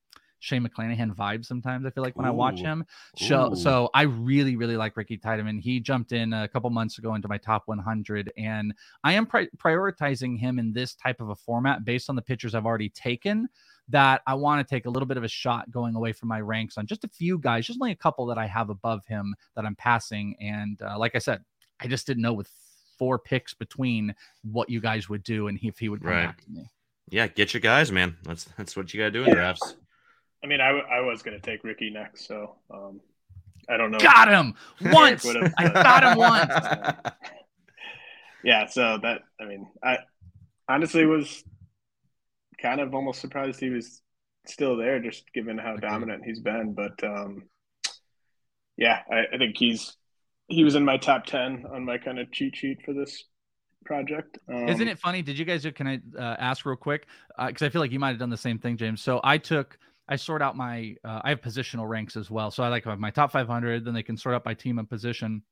[0.41, 1.87] Shane McClanahan vibe sometimes.
[1.87, 2.31] I feel like when Ooh.
[2.31, 2.85] I watch him.
[3.17, 5.59] So, so I really, really like Ricky Tiedemann.
[5.59, 8.75] He jumped in a couple months ago into my top 100, and
[9.05, 12.55] I am pri- prioritizing him in this type of a format based on the pictures
[12.55, 13.49] I've already taken
[13.91, 16.41] that I want to take a little bit of a shot going away from my
[16.41, 19.35] ranks on just a few guys, just only a couple that I have above him
[19.57, 20.37] that I'm passing.
[20.41, 21.45] And uh, like I said,
[21.81, 22.49] I just didn't know with
[22.99, 26.27] four picks between what you guys would do and if he would come right.
[26.27, 26.71] back to me.
[27.11, 28.17] Yeah, get your guys, man.
[28.23, 29.75] That's that's what you got to do in drafts.
[30.43, 33.01] I mean, I, I was going to take Ricky next, so um,
[33.69, 33.99] I don't know.
[33.99, 34.55] Got him
[34.93, 35.27] once.
[35.27, 36.53] I got him once.
[38.45, 39.99] yeah, so that I mean, I
[40.69, 41.45] honestly was
[42.61, 44.03] kind of almost surprised he was
[44.47, 46.75] still there, just given how dominant he's been.
[46.75, 47.45] But um,
[48.77, 49.97] yeah, I, I think he's
[50.49, 53.25] he was in my top ten on my kind of cheat sheet for this
[53.85, 54.39] project.
[54.49, 55.23] Um, Isn't it funny?
[55.23, 55.67] Did you guys?
[55.75, 57.07] Can I uh, ask real quick?
[57.39, 59.01] Because uh, I feel like you might have done the same thing, James.
[59.03, 59.79] So I took.
[60.11, 60.97] I sort out my.
[61.05, 62.51] Uh, I have positional ranks as well.
[62.51, 63.85] So I like my top 500.
[63.85, 65.43] Then they can sort out by team and position.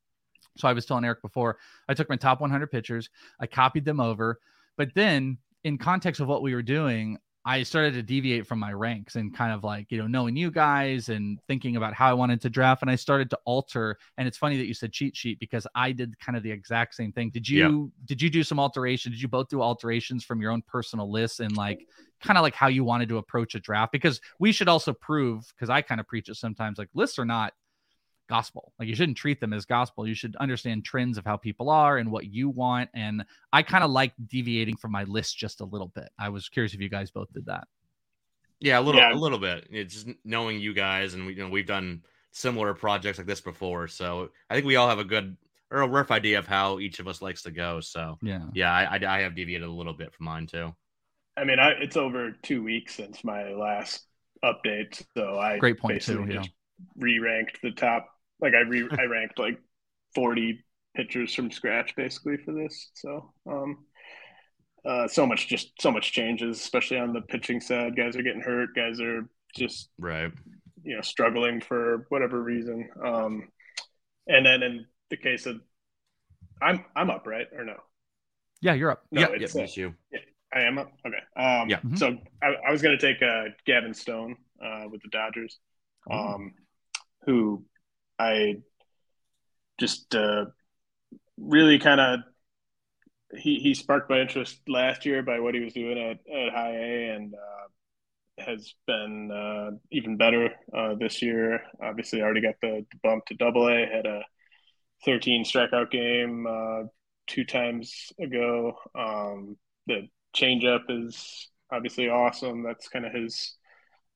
[0.56, 1.58] So I was telling Eric before.
[1.88, 3.08] I took my top 100 pitchers.
[3.40, 4.40] I copied them over.
[4.76, 7.18] But then, in context of what we were doing,
[7.48, 10.50] I started to deviate from my ranks and kind of like, you know, knowing you
[10.50, 12.82] guys and thinking about how I wanted to draft.
[12.82, 13.96] And I started to alter.
[14.18, 16.94] And it's funny that you said cheat sheet because I did kind of the exact
[16.94, 17.30] same thing.
[17.30, 19.12] Did you did you do some alteration?
[19.12, 21.86] Did you both do alterations from your own personal lists and like
[22.20, 23.92] kind of like how you wanted to approach a draft?
[23.92, 27.24] Because we should also prove, because I kind of preach it sometimes, like lists are
[27.24, 27.54] not
[28.28, 28.72] gospel.
[28.78, 30.06] Like you shouldn't treat them as gospel.
[30.06, 32.90] You should understand trends of how people are and what you want.
[32.94, 36.08] And I kind of like deviating from my list just a little bit.
[36.18, 37.66] I was curious if you guys both did that.
[38.60, 39.12] Yeah, a little, yeah.
[39.12, 39.68] a little bit.
[39.70, 43.40] It's just knowing you guys, and we, you know, we've done similar projects like this
[43.40, 45.36] before, so I think we all have a good
[45.70, 47.80] or a rough idea of how each of us likes to go.
[47.80, 50.74] So yeah, yeah, I, I, I have deviated a little bit from mine too.
[51.36, 54.04] I mean, I, it's over two weeks since my last
[54.44, 56.26] update, so I great point too.
[56.28, 56.42] Yeah.
[56.96, 58.08] re-ranked the top
[58.40, 59.60] like I re I ranked like
[60.14, 62.90] 40 pitchers from scratch basically for this.
[62.94, 63.84] So um
[64.84, 67.96] uh so much just so much changes, especially on the pitching side.
[67.96, 70.32] Guys are getting hurt, guys are just right
[70.82, 72.88] you know struggling for whatever reason.
[73.04, 73.48] Um
[74.26, 75.60] and then in the case of
[76.60, 77.46] I'm I'm up, right?
[77.56, 77.76] Or no?
[78.60, 79.04] Yeah, you're up.
[79.10, 79.94] No, yeah, it's, yeah, uh, you.
[80.12, 80.18] Yeah,
[80.52, 80.92] I am up.
[81.06, 81.16] Okay.
[81.36, 81.78] Um, yeah.
[81.78, 81.96] Mm-hmm.
[81.96, 85.58] So I, I, was going to take uh, Gavin Stone uh, with the Dodgers,
[86.10, 86.54] um,
[87.24, 87.64] who
[88.18, 88.56] I
[89.78, 90.46] just uh,
[91.36, 92.20] really kind of
[93.36, 96.74] he he sparked my interest last year by what he was doing at, at high
[96.74, 101.60] A and uh, has been uh, even better uh, this year.
[101.82, 103.86] Obviously, already got the, the, bump to double A.
[103.86, 104.22] Had a
[105.04, 106.84] 13 strikeout game uh,
[107.26, 108.74] two times ago.
[108.94, 112.62] Um, the changeup is obviously awesome.
[112.62, 113.56] That's kind of his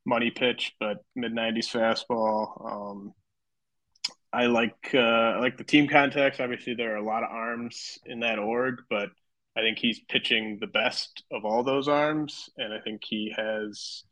[0.04, 2.70] money pitch, but mid 90s fastball.
[2.70, 3.14] Um,
[4.32, 6.40] I like uh, I like the team context.
[6.40, 9.10] Obviously, there are a lot of arms in that org, but
[9.56, 14.04] I think he's pitching the best of all those arms, and I think he has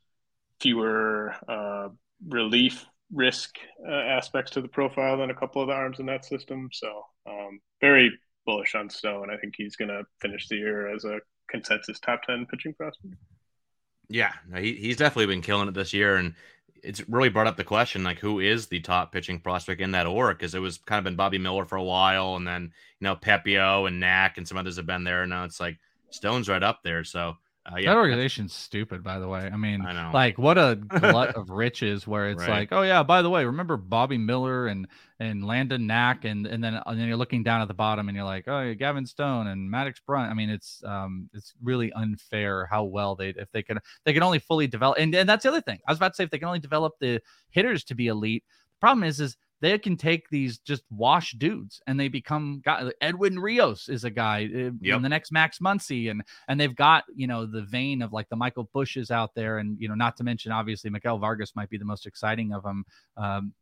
[0.61, 1.88] fewer uh,
[2.28, 3.56] relief risk
[3.88, 6.68] uh, aspects to the profile than a couple of the arms in that system.
[6.70, 8.11] So, um, very
[8.44, 9.30] bullish on Stone.
[9.30, 13.14] I think he's going to finish the year as a consensus top ten pitching prospect.
[14.11, 16.35] Yeah, he, he's definitely been killing it this year, and
[16.82, 20.06] it's really brought up the question like who is the top pitching prospect in that
[20.06, 20.38] org?
[20.38, 23.16] Because it was kind of been Bobby Miller for a while and then you know
[23.16, 25.78] Pepiot and Knack and some others have been there and now it's like
[26.10, 27.04] Stone's right up there.
[27.04, 27.90] So uh, yeah.
[27.90, 29.40] That organization's stupid, by the way.
[29.40, 32.48] I mean, I like what a glut of riches where it's right.
[32.48, 36.64] like, oh yeah, by the way, remember Bobby Miller and and Landon Knack, and and
[36.64, 39.04] then and then you're looking down at the bottom and you're like, oh, yeah, Gavin
[39.04, 40.30] Stone and Maddux Bruns.
[40.30, 44.22] I mean, it's um, it's really unfair how well they if they can they can
[44.22, 45.80] only fully develop, and and that's the other thing.
[45.86, 47.20] I was about to say if they can only develop the
[47.50, 48.42] hitters to be elite.
[48.48, 52.90] The problem is is they can take these just wash dudes and they become guy,
[53.00, 54.96] Edwin Rios is a guy uh, yep.
[54.96, 58.28] and the next Max Muncy and and they've got you know the vein of like
[58.28, 61.70] the Michael Busches out there and you know not to mention obviously Miguel Vargas might
[61.70, 62.84] be the most exciting of them.
[63.16, 63.52] Um,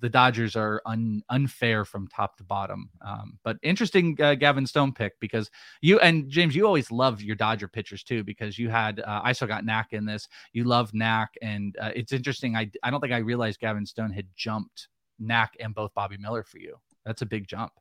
[0.00, 2.90] the Dodgers are un, unfair from top to bottom.
[3.00, 7.36] Um, but interesting uh, Gavin Stone pick because you and James, you always love your
[7.36, 10.28] Dodger pitchers too because you had uh, I still got Knack in this.
[10.52, 12.54] You love Knack, and uh, it's interesting.
[12.56, 14.88] I I don't think I realized Gavin Stone had jumped
[15.18, 16.76] Knack and both Bobby Miller for you.
[17.04, 17.72] That's a big jump.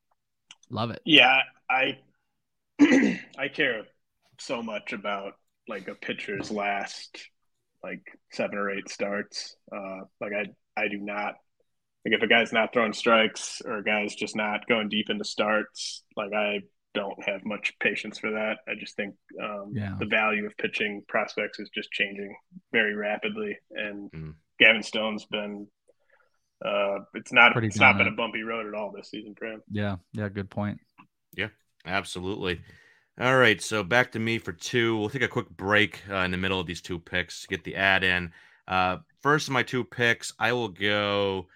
[0.70, 1.02] Love it.
[1.06, 2.00] Yeah, I
[3.38, 3.84] I care
[4.40, 5.34] so much about
[5.68, 7.18] like a pitcher's last
[7.84, 9.56] like seven or eight starts.
[9.72, 11.36] Uh, like I I do not
[12.06, 15.26] like if a guy's not throwing strikes or a guy's just not going deep into
[15.26, 16.04] starts.
[16.16, 16.62] Like I
[16.94, 18.58] don't have much patience for that.
[18.68, 19.96] I just think um, yeah.
[20.00, 22.36] the value of pitching prospects is just changing
[22.72, 24.34] very rapidly, and mm.
[24.60, 25.68] Gavin Stone's been
[26.64, 29.46] uh, it's not Pretty it's not been a bumpy road at all this season for
[29.46, 29.62] him.
[29.72, 30.80] Yeah, yeah, good point.
[31.36, 31.50] Yeah,
[31.86, 32.62] absolutely.
[33.20, 34.98] All right, so back to me for two.
[34.98, 37.64] We'll take a quick break uh, in the middle of these two picks to get
[37.64, 38.32] the ad in.
[38.68, 41.48] Uh, first, of my two picks, I will go.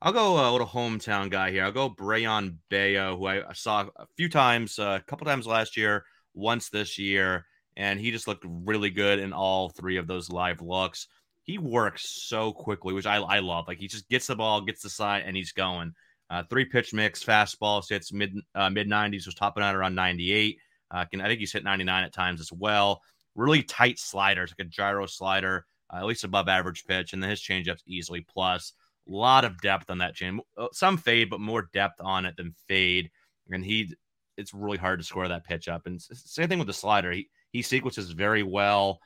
[0.00, 1.64] I'll go a little hometown guy here.
[1.64, 5.76] I'll go Brayan Bello, who I saw a few times, uh, a couple times last
[5.76, 10.30] year, once this year, and he just looked really good in all three of those
[10.30, 11.06] live looks.
[11.44, 13.66] He works so quickly, which I, I love.
[13.66, 15.92] Like he just gets the ball, gets the side, and he's going.
[16.30, 20.58] Uh, three pitch mix, fastball, sits mid uh, mid 90s, was topping out around 98.
[20.90, 23.02] Uh, can I think he's hit 99 at times as well.
[23.34, 27.30] Really tight sliders, like a gyro slider, uh, at least above average pitch, and then
[27.30, 28.72] his changeup's easily plus.
[29.08, 30.40] A lot of depth on that chain.
[30.56, 33.10] Uh, some fade, but more depth on it than fade.
[33.50, 33.92] And he,
[34.36, 35.86] it's really hard to score that pitch up.
[35.86, 37.10] And same thing with the slider.
[37.10, 39.00] He he sequences very well.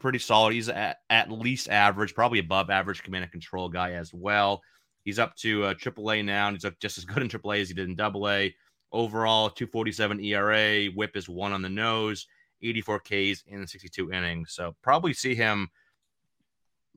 [0.00, 0.52] Pretty solid.
[0.54, 4.62] He's at, at least average, probably above average command and control guy as well.
[5.04, 7.74] He's up to uh, AAA now, and he's just as good in AAA as he
[7.74, 8.48] did in AA.
[8.92, 12.26] Overall, 247 ERA, whip is one on the nose,
[12.62, 14.52] 84 Ks in 62 innings.
[14.52, 15.68] So probably see him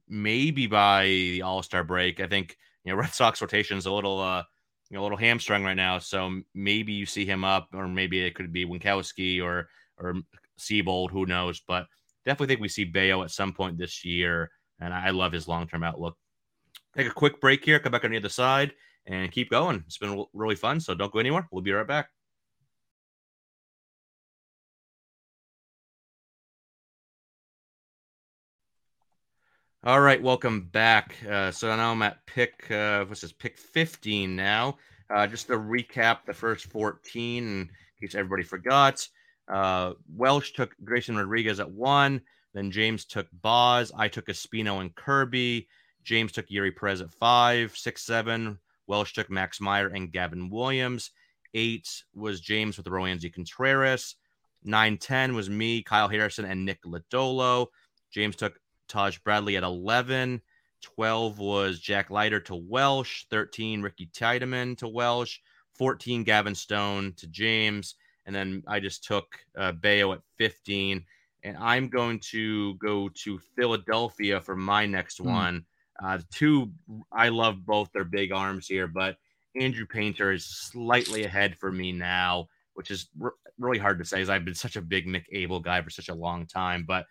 [0.08, 2.20] maybe by the All Star break.
[2.20, 4.44] I think you know Red Sox rotation is a little uh
[4.90, 8.22] you know a little hamstrung right now, so maybe you see him up, or maybe
[8.22, 10.16] it could be Winckowski or or
[10.60, 11.62] Seabold, who knows?
[11.68, 11.88] But
[12.26, 15.68] definitely think we see Bello at some point this year, and I love his long
[15.68, 16.18] term outlook.
[16.96, 18.74] Take a quick break here, come back on the other side,
[19.06, 19.84] and keep going.
[19.86, 21.48] It's been really fun, so don't go anywhere.
[21.52, 22.10] We'll be right back.
[29.86, 31.16] All right, welcome back.
[31.26, 34.78] Uh, so now I'm at pick, uh, what's this, pick 15 now.
[35.10, 39.08] Uh, just to recap the first 14 in case everybody forgot.
[39.50, 42.22] Uh, Welsh took Grayson Rodriguez at one.
[42.54, 43.92] Then James took Baz.
[43.96, 45.68] I took Espino and Kirby.
[46.04, 48.60] James took Eury Perez at five, six, seven.
[48.88, 51.12] Welsh took Max Meyer and Gavin Williams.
[51.54, 54.16] Eight was James with Roansy Contreras.
[54.64, 57.68] Nine, 10 was me, Kyle Harrison, and Nick Lodolo.
[58.12, 60.42] James took Taj Bradley at 11.
[60.82, 63.26] 12 was Jack Leiter to Welsh.
[63.30, 65.40] 13, Ricky Tiedemann to Welsh.
[65.74, 67.96] 14, Gavin Stone to James.
[68.26, 69.28] And then I just took
[69.58, 71.04] uh, Bello at 15.
[71.44, 75.26] And I'm going to go to Philadelphia for my next mm.
[75.26, 75.66] one.
[76.02, 76.72] Uh, two,
[77.12, 79.18] I love both their big arms here, but
[79.60, 84.22] Andrew Painter is slightly ahead for me now, which is r- really hard to say
[84.22, 86.86] as I've been such a big Mick Abel guy for such a long time.
[86.88, 87.06] But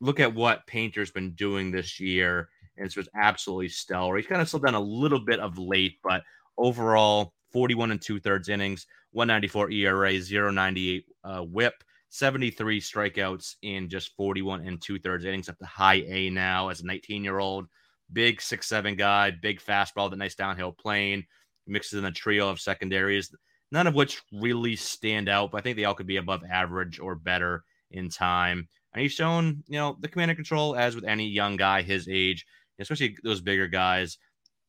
[0.00, 4.16] look at what Painter's been doing this year, and it's was absolutely stellar.
[4.16, 6.22] He's kind of slowed down a little bit of late, but
[6.56, 10.12] overall, 41 and two thirds innings, 194 ERA,
[10.52, 11.74] 098 uh, whip.
[12.10, 16.80] 73 strikeouts in just 41 and two thirds innings up to high A now as
[16.80, 17.66] a 19 year old
[18.12, 21.24] big six seven guy, big fastball, the nice downhill plane,
[21.66, 23.34] mixes in a trio of secondaries,
[23.70, 26.98] none of which really stand out, but I think they all could be above average
[26.98, 28.68] or better in time.
[28.92, 32.08] And he's shown, you know, the command and control, as with any young guy his
[32.08, 32.46] age,
[32.78, 34.18] especially those bigger guys,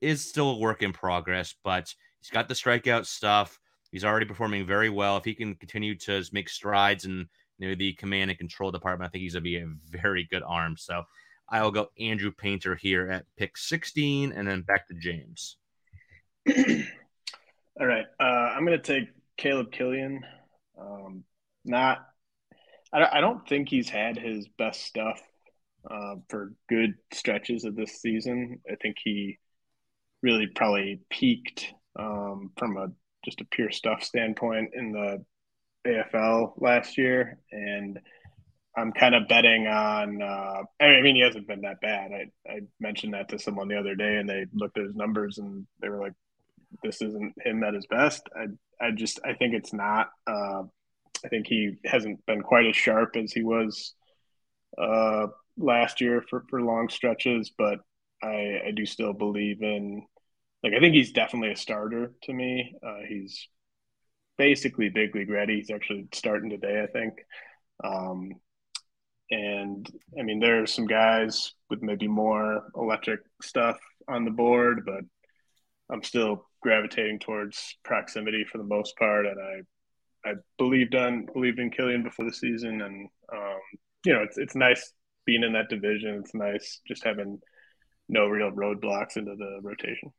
[0.02, 3.60] is still a work in progress, but he's got the strikeout stuff.
[3.92, 5.18] He's already performing very well.
[5.18, 9.10] If he can continue to make strides in you know, the command and control department,
[9.10, 10.76] I think he's going to be a very good arm.
[10.78, 11.04] So
[11.50, 15.58] I will go Andrew Painter here at pick 16 and then back to James.
[17.80, 18.06] All right.
[18.20, 20.24] Uh, I'm going to take Caleb Killian.
[20.80, 21.24] Um,
[21.66, 22.06] not,
[22.94, 25.22] I, I, don't think he's had his best stuff
[25.90, 28.62] uh, for good stretches of this season.
[28.70, 29.40] I think he
[30.22, 32.88] really probably peaked um, from a
[33.24, 35.24] just a pure stuff standpoint in the
[35.88, 37.38] AFL last year.
[37.52, 38.00] And
[38.76, 40.22] I'm kind of betting on.
[40.22, 42.12] Uh, I mean, he hasn't been that bad.
[42.12, 45.38] I, I mentioned that to someone the other day, and they looked at his numbers
[45.38, 46.14] and they were like,
[46.84, 48.48] "This isn't him at his best." I
[48.86, 50.10] I just I think it's not.
[50.28, 50.64] Uh,
[51.26, 53.94] I think he hasn't been quite as sharp as he was
[54.78, 55.28] uh,
[55.58, 57.80] last year for for long stretches, but
[58.24, 60.06] I I do still believe in.
[60.64, 62.76] Like I think he's definitely a starter to me.
[62.86, 63.48] Uh, he's
[64.38, 65.58] basically big league ready.
[65.58, 67.14] He's actually starting today, I think.
[67.84, 68.32] Um,
[69.32, 74.84] and I mean, there are some guys with maybe more electric stuff on the board,
[74.86, 75.02] but
[75.92, 79.26] I'm still gravitating towards proximity for the most part.
[79.28, 83.60] And I, I believed on believed in Killian before the season, and um,
[84.06, 84.94] you know, it's it's nice
[85.26, 86.16] being in that division.
[86.16, 87.40] It's nice just having
[88.08, 90.12] no real roadblocks into the rotation.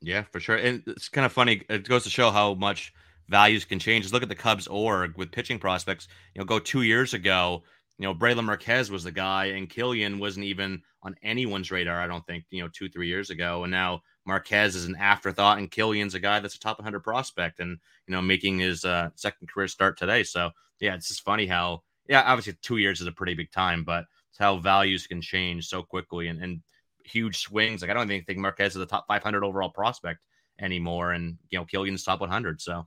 [0.00, 0.56] Yeah, for sure.
[0.56, 1.62] And it's kind of funny.
[1.68, 2.92] It goes to show how much
[3.28, 4.04] values can change.
[4.04, 6.08] Just look at the Cubs org with pitching prospects.
[6.34, 7.62] You know, go two years ago,
[7.98, 12.06] you know, Brailyn Marquez was the guy, and Killian wasn't even on anyone's radar, I
[12.06, 13.62] don't think, you know, two, three years ago.
[13.64, 17.60] And now Marquez is an afterthought, and Killian's a guy that's a top 100 prospect,
[17.60, 20.22] and you know making his uh, second career start today.
[20.22, 23.84] So yeah, it's just funny how yeah, obviously two years is a pretty big time,
[23.84, 26.62] but it's how values can change so quickly and, and
[27.10, 27.82] huge swings.
[27.82, 30.20] Like I don't even think Marquez is a top 500 overall prospect
[30.60, 32.60] anymore, and you know Killian's top 100.
[32.60, 32.86] So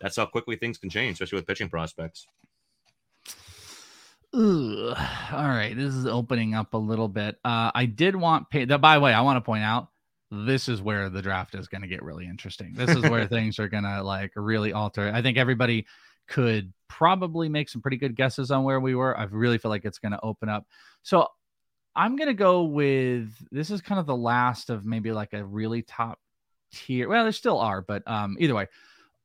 [0.00, 2.26] that's how quickly things can change, especially with pitching prospects.
[4.34, 4.88] Ooh,
[5.32, 5.74] all right.
[5.76, 7.36] This is opening up a little bit.
[7.44, 8.64] Uh, I did want pay.
[8.64, 9.88] By the way, I want to point out
[10.30, 12.74] this is where the draft is going to get really interesting.
[12.74, 15.10] This is where things are going to like really alter.
[15.14, 15.86] I think everybody
[16.26, 19.16] could probably make some pretty good guesses on where we were.
[19.16, 20.66] I really feel like it's going to open up.
[21.02, 21.28] So
[21.96, 25.82] I'm to go with this is kind of the last of maybe like a really
[25.82, 26.18] top
[26.72, 27.08] tier.
[27.08, 28.66] Well, there still are, but um, either way,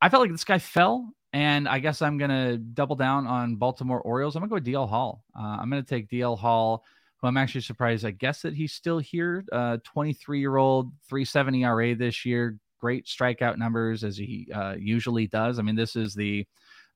[0.02, 1.12] I felt like this guy fell.
[1.32, 4.36] And I guess I'm to double down on Baltimore Orioles.
[4.36, 5.24] I'm to go with DL Hall.
[5.38, 6.84] Uh, I'm to take DL Hall
[7.22, 8.06] who I'm actually surprised.
[8.06, 9.44] I guess that he's still here.
[9.52, 12.58] 23 uh, year old, 370 ERA this year.
[12.80, 15.60] Great strikeout numbers as he uh, usually does.
[15.60, 16.48] I mean, this is the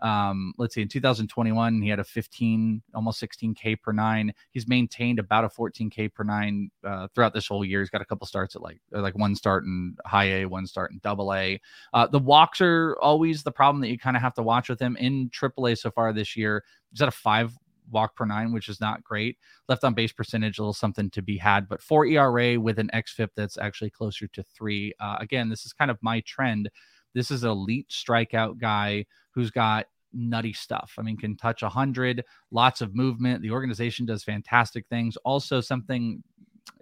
[0.01, 4.33] um, let's see, in 2021, he had a 15, almost 16K per nine.
[4.51, 7.79] He's maintained about a 14K per nine uh, throughout this whole year.
[7.79, 10.67] He's got a couple starts at like uh, like one start in high A, one
[10.67, 11.59] start in double A.
[11.93, 14.79] Uh, the walks are always the problem that you kind of have to watch with
[14.79, 16.63] him in triple A so far this year.
[16.91, 17.57] He's at a five
[17.91, 19.37] walk per nine, which is not great.
[19.69, 22.89] Left on base percentage, a little something to be had, but four ERA with an
[22.93, 24.93] XFIP that's actually closer to three.
[24.99, 26.69] Uh, again, this is kind of my trend.
[27.13, 30.93] This is an elite strikeout guy who's got nutty stuff.
[30.97, 33.41] I mean, can touch a hundred, lots of movement.
[33.41, 35.17] The organization does fantastic things.
[35.17, 36.23] Also, something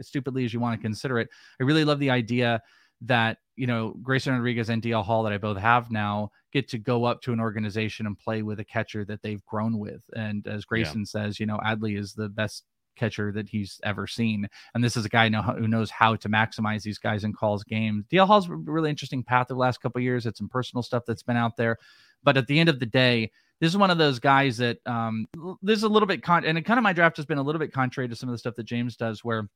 [0.02, 1.30] stupidly as you want to consider it,
[1.60, 2.62] I really love the idea
[3.02, 6.78] that you know Grayson Rodriguez and DL Hall that I both have now get to
[6.78, 10.02] go up to an organization and play with a catcher that they've grown with.
[10.16, 11.06] And as Grayson yeah.
[11.06, 12.66] says, you know, Adley is the best
[12.96, 14.48] catcher that he's ever seen.
[14.74, 17.64] And this is a guy know, who knows how to maximize these guys and calls
[17.64, 18.06] games.
[18.12, 20.26] DL Hall's really interesting path the last couple years.
[20.26, 21.78] It's some personal stuff that's been out there.
[22.24, 25.28] But at the end of the day, this is one of those guys that um,
[25.62, 27.44] this is a little bit con- and it kind of my draft has been a
[27.44, 29.48] little bit contrary to some of the stuff that James does, where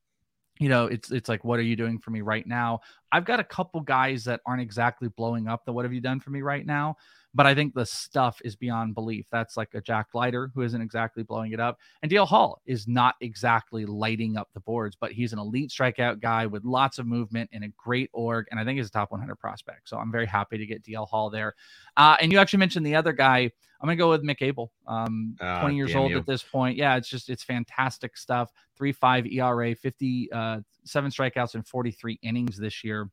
[0.60, 2.80] you know it's it's like what are you doing for me right now
[3.12, 6.20] i've got a couple guys that aren't exactly blowing up the what have you done
[6.20, 6.96] for me right now
[7.36, 9.28] but I think the stuff is beyond belief.
[9.30, 11.78] That's like a Jack Leiter who isn't exactly blowing it up.
[12.02, 16.22] And DL Hall is not exactly lighting up the boards, but he's an elite strikeout
[16.22, 18.48] guy with lots of movement and a great org.
[18.50, 19.90] And I think he's a top 100 prospect.
[19.90, 21.56] So I'm very happy to get DL Hall there.
[21.98, 23.52] Uh, and you actually mentioned the other guy.
[23.82, 26.18] I'm going to go with Mick Abel, um, uh, 20 years old you.
[26.18, 26.78] at this point.
[26.78, 28.50] Yeah, it's just, it's fantastic stuff.
[28.78, 33.10] 3 5 ERA, 57 uh, strikeouts in 43 innings this year.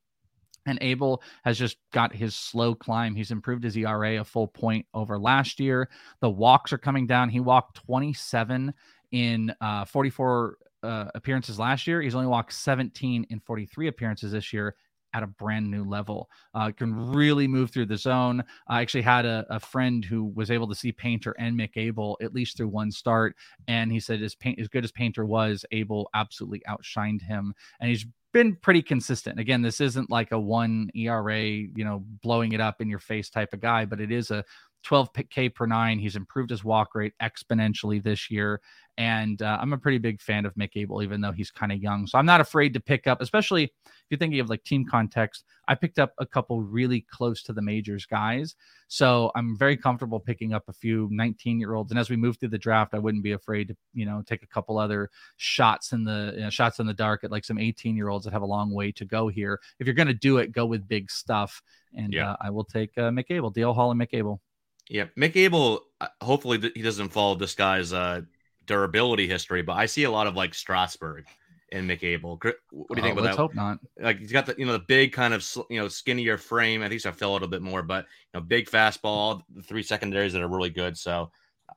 [0.67, 3.15] And Abel has just got his slow climb.
[3.15, 5.89] He's improved his ERA a full point over last year.
[6.21, 7.29] The walks are coming down.
[7.29, 8.73] He walked 27
[9.11, 12.01] in uh, 44 uh, appearances last year.
[12.01, 14.77] He's only walked 17 in 43 appearances this year
[15.15, 16.29] at a brand new level.
[16.55, 18.43] Uh, can really move through the zone.
[18.69, 22.17] I actually had a, a, friend who was able to see Painter and Mick Abel
[22.23, 23.37] at least through one start,
[23.69, 27.91] and he said as paint as good as Painter was, Abel absolutely outshined him, and
[27.91, 29.39] he's been pretty consistent.
[29.39, 33.31] Again, this isn't like a one ERA, you know, blowing it up in your face
[33.31, 34.45] type of guy, but it is a
[34.85, 35.99] 12K per nine.
[35.99, 38.61] He's improved his walk rate exponentially this year.
[38.99, 41.79] And uh, I'm a pretty big fan of Mick Abel, even though he's kind of
[41.79, 42.07] young.
[42.07, 43.71] So I'm not afraid to pick up, especially if
[44.11, 45.45] you're thinking of like team context.
[45.67, 48.55] I picked up a couple really close to the majors guys.
[48.89, 51.91] So I'm very comfortable picking up a few 19 year olds.
[51.91, 54.43] And as we move through the draft, I wouldn't be afraid to, you know, take
[54.43, 57.59] a couple other shots in the you know, shots in the dark at like some
[57.59, 59.59] 18 year olds that have a long way to go here.
[59.79, 61.63] If you're going to do it, go with big stuff.
[61.97, 62.33] And yeah.
[62.33, 64.43] uh, I will take uh, Mick Abel, DL Hall and Mick Abel.
[64.89, 65.87] Yeah, Mick Abel.
[66.01, 68.23] Uh, hopefully, he doesn't follow this guy's uh,
[68.67, 71.25] durability history, but I see a lot of like Strasburg
[71.73, 72.39] and Mick Abel.
[72.41, 73.43] What do you think oh, about let's that?
[73.43, 73.79] Hope not.
[73.99, 76.83] Like he's got the you know the big kind of you know skinnier frame.
[76.83, 79.83] I think he's fell a little bit more, but you know big fastball, the three
[79.83, 80.97] secondaries that are really good.
[80.97, 81.31] So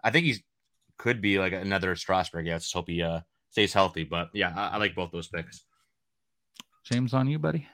[0.04, 0.42] I think he's
[0.98, 2.46] could be like another Strasburg.
[2.46, 4.04] Yeah, let's hope he uh, stays healthy.
[4.04, 5.64] But yeah, I, I, like both those picks.
[6.84, 7.68] James, on you, buddy.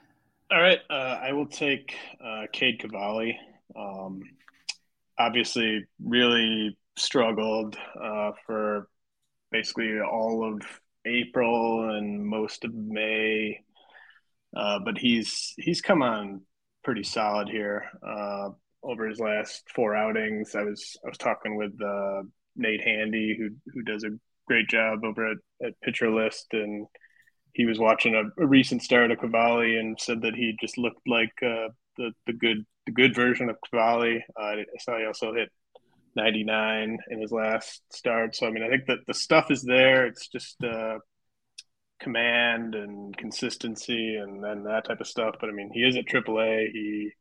[0.51, 3.38] All right, uh, I will take uh, Cade Cavalli.
[3.76, 4.22] Um,
[5.18, 8.89] obviously, really struggled uh, for
[9.52, 10.62] basically all of
[11.06, 13.60] April and most of May.
[14.56, 16.41] Uh, but he's he's come on
[16.84, 18.49] pretty solid here uh,
[18.84, 20.56] over his last four outings.
[20.56, 22.24] I was I was talking with uh,
[22.56, 26.86] Nate Handy, who who does a great job over at, at Pitcher List, and
[27.54, 31.08] he was watching a, a recent start of Cavalli and said that he just looked
[31.08, 34.24] like uh, the the good the good version of Cavalli.
[34.39, 35.49] Uh, I saw he also hit
[36.16, 38.36] 99 in his last start.
[38.36, 40.05] So I mean, I think that the stuff is there.
[40.07, 40.99] It's just uh,
[41.99, 45.36] command and consistency and, then that type of stuff.
[45.39, 46.72] But I mean, he is at AAA.
[46.72, 47.12] He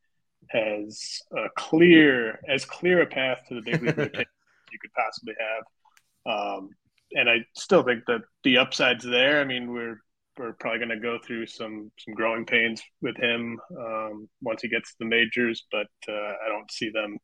[0.49, 4.25] has a clear, as clear a path to the big league rotation
[4.73, 6.33] you could possibly have.
[6.33, 6.71] Um,
[7.13, 9.41] and I still think that the upside's there.
[9.41, 9.99] I mean, we're
[10.39, 14.69] we're probably going to go through some some growing pains with him um, once he
[14.69, 17.19] gets to the majors, but uh, I don't see them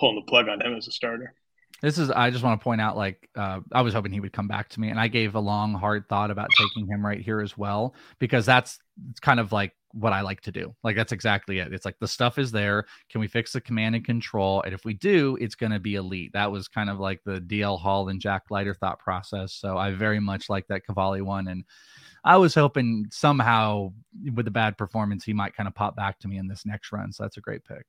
[0.00, 1.34] pulling the plug on him as a starter.
[1.82, 4.32] This is I just want to point out like uh, I was hoping he would
[4.32, 7.20] come back to me and I gave a long hard thought about taking him right
[7.20, 8.78] here as well because that's
[9.22, 10.74] kind of like what I like to do.
[10.84, 11.72] Like that's exactly it.
[11.72, 12.84] It's like the stuff is there.
[13.10, 14.62] Can we fix the command and control?
[14.62, 16.32] And if we do, it's going to be elite.
[16.34, 19.54] That was kind of like the DL Hall and Jack Leiter thought process.
[19.54, 21.64] So I very much like that Cavalli one and
[22.22, 23.94] I was hoping somehow
[24.34, 26.92] with a bad performance he might kind of pop back to me in this next
[26.92, 27.12] run.
[27.12, 27.86] So that's a great pick.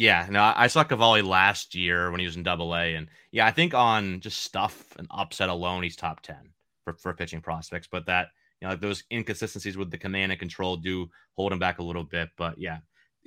[0.00, 3.46] Yeah, no, I saw Cavalli last year when he was in Double A, and yeah,
[3.46, 7.86] I think on just stuff and upset alone, he's top ten for, for pitching prospects.
[7.86, 8.28] But that
[8.60, 11.82] you know, like those inconsistencies with the command and control do hold him back a
[11.82, 12.30] little bit.
[12.38, 12.78] But yeah,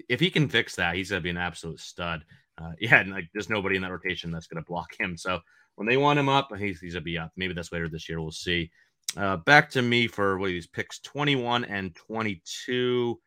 [0.09, 2.25] if he can fix that, he's gonna be an absolute stud.
[2.59, 5.15] Uh, yeah, and like there's nobody in that rotation that's gonna block him.
[5.15, 5.41] So
[5.75, 7.33] when they want him up, he's, he's gonna be up.
[7.37, 8.19] Maybe that's later this year.
[8.19, 8.71] We'll see.
[9.15, 13.19] Uh, back to me for what are these picks 21 and 22.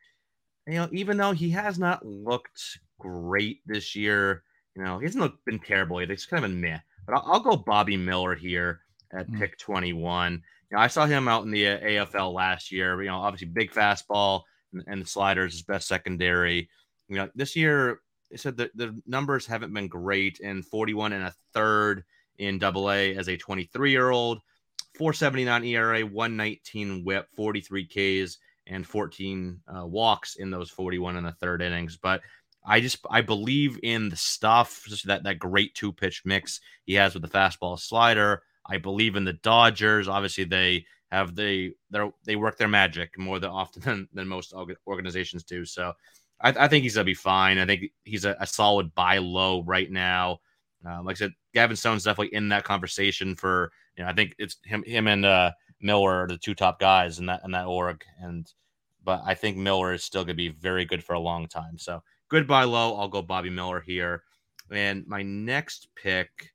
[0.67, 4.43] You know, even though he has not looked great this year.
[4.75, 6.13] You know, he hasn't looked, been terrible either.
[6.13, 6.79] He's kind of a meh.
[7.07, 8.81] But I'll, I'll go Bobby Miller here
[9.13, 9.39] at mm.
[9.39, 10.33] pick 21.
[10.33, 13.01] You know, I saw him out in the uh, AFL last year.
[13.03, 14.43] You know, obviously big fastball
[14.73, 16.69] and, and sliders is best secondary.
[17.09, 21.25] You know, this year they said that the numbers haven't been great in 41 and
[21.25, 22.05] a third
[22.39, 24.41] in double A as a 23 year old,
[24.99, 27.87] 479 ERA, 119 whip, 43
[28.25, 31.97] Ks, and 14 uh, walks in those 41 and a third innings.
[31.97, 32.21] But
[32.67, 36.95] I just I believe in the stuff, just that that great two pitch mix he
[36.95, 38.43] has with the fastball slider.
[38.69, 40.09] I believe in the Dodgers.
[40.09, 41.73] Obviously, they have they
[42.25, 44.53] they work their magic more than often than, than most
[44.87, 45.65] organizations do.
[45.65, 45.93] So
[46.41, 47.59] I, I think he's gonna be fine.
[47.59, 50.41] I think he's a, a solid buy low right now.
[50.87, 54.35] Uh, like I said, Gavin Stone's definitely in that conversation for you know I think
[54.39, 57.67] it's him him and uh, Miller are the two top guys in that in that
[57.67, 58.53] org and
[59.05, 61.79] but I think Miller is still gonna be very good for a long time.
[61.79, 62.97] So good buy low.
[62.97, 64.23] I'll go Bobby Miller here.
[64.71, 66.53] And my next pick,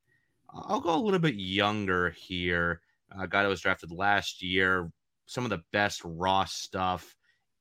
[0.54, 2.82] I'll go a little bit younger here.
[3.18, 4.92] A guy that was drafted last year,
[5.26, 7.16] some of the best raw stuff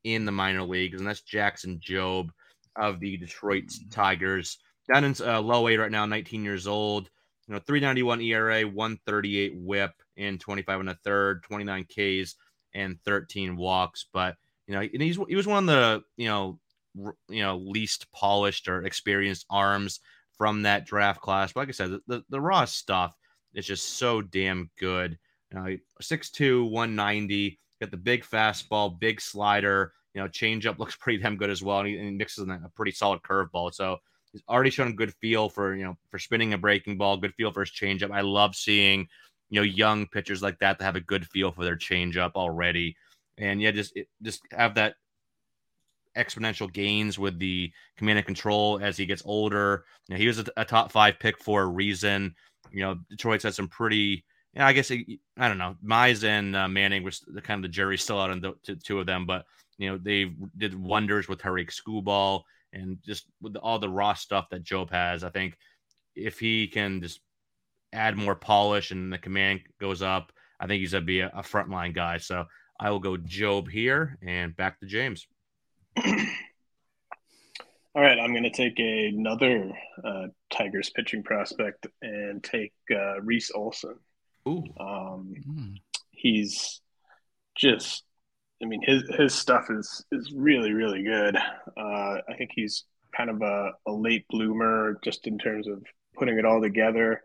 [0.05, 2.31] in the minor leagues, and that's Jackson Jobe
[2.77, 4.59] of the Detroit Tigers.
[4.93, 7.11] Down in uh, low A right now, 19 years old.
[7.47, 12.37] You know, 391 ERA, 138 whip in 25 and a third, 29 Ks
[12.75, 14.07] and 13 walks.
[14.13, 14.37] But
[14.67, 16.61] you know, and he's he was one of the you know
[16.95, 20.01] you know least polished or experienced arms
[20.41, 21.53] from that draft class.
[21.53, 23.15] But like I said, the, the, the raw stuff
[23.53, 25.19] is just so damn good.
[25.53, 29.93] You know, 6'2, 190, got the big fastball, big slider.
[30.15, 31.81] You know, changeup looks pretty damn good as well.
[31.81, 33.75] And he, and he mixes in a pretty solid curveball.
[33.75, 33.99] So
[34.33, 37.35] he's already shown a good feel for, you know, for spinning a breaking ball, good
[37.35, 38.11] feel for his changeup.
[38.11, 39.09] I love seeing,
[39.51, 42.97] you know, young pitchers like that that have a good feel for their changeup already.
[43.37, 44.95] And yeah, just just have that
[46.17, 49.85] exponential gains with the command and control as he gets older.
[50.09, 52.35] You know, he was a, a, top five pick for a reason.
[52.73, 54.25] You know, Detroit's had some pretty.
[54.55, 55.77] Yeah, I guess I don't know.
[55.85, 58.99] Mize and uh, Manning was the, kind of the jury still out on the two
[58.99, 59.45] of them, but
[59.79, 62.43] you know they did wonders with Tarik Skubal
[62.73, 65.23] and just with all the raw stuff that Jobe has.
[65.23, 65.57] I think
[66.17, 67.21] if he can just
[67.93, 71.43] add more polish and the command goes up, I think he's gonna be a, a
[71.43, 72.19] frontline guy.
[72.19, 72.45] So
[72.81, 75.29] I will go Jobe here and back to James.
[77.93, 79.73] All right, I'm going to take another
[80.05, 83.97] uh, Tigers pitching prospect and take uh, Reese Olson.
[84.49, 84.65] Ooh.
[84.79, 85.75] Um, mm.
[86.13, 86.81] He's
[87.57, 88.05] just,
[88.63, 91.37] I mean, his his stuff is is really really good.
[91.37, 92.85] Uh, I think he's
[93.17, 95.83] kind of a, a late bloomer just in terms of
[96.17, 97.23] putting it all together,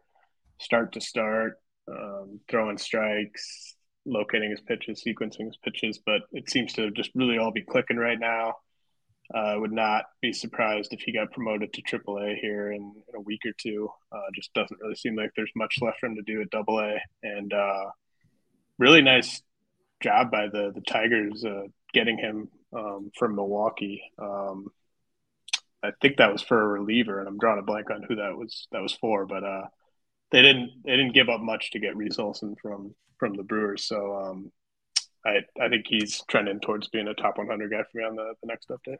[0.60, 3.75] start to start, um, throwing strikes,
[4.06, 7.98] locating his pitches, sequencing his pitches, but it seems to just really all be clicking
[7.98, 8.56] right now.
[9.34, 12.82] Uh, I uh, would not be surprised if he got promoted to AAA here in,
[12.82, 13.90] in a week or two.
[14.12, 16.80] Uh, just doesn't really seem like there's much left for him to do at Double
[16.80, 17.86] A, and uh,
[18.78, 19.42] really nice
[20.02, 24.04] job by the the Tigers uh, getting him um, from Milwaukee.
[24.20, 24.68] Um,
[25.84, 28.38] I think that was for a reliever, and I'm drawing a blank on who that
[28.38, 29.66] was that was for, but uh,
[30.32, 33.84] they didn't they didn't give up much to get Reese Olson from from the Brewers.
[33.84, 34.52] So um,
[35.26, 38.34] I I think he's trending towards being a top 100 guy for me on the,
[38.42, 38.98] the next update.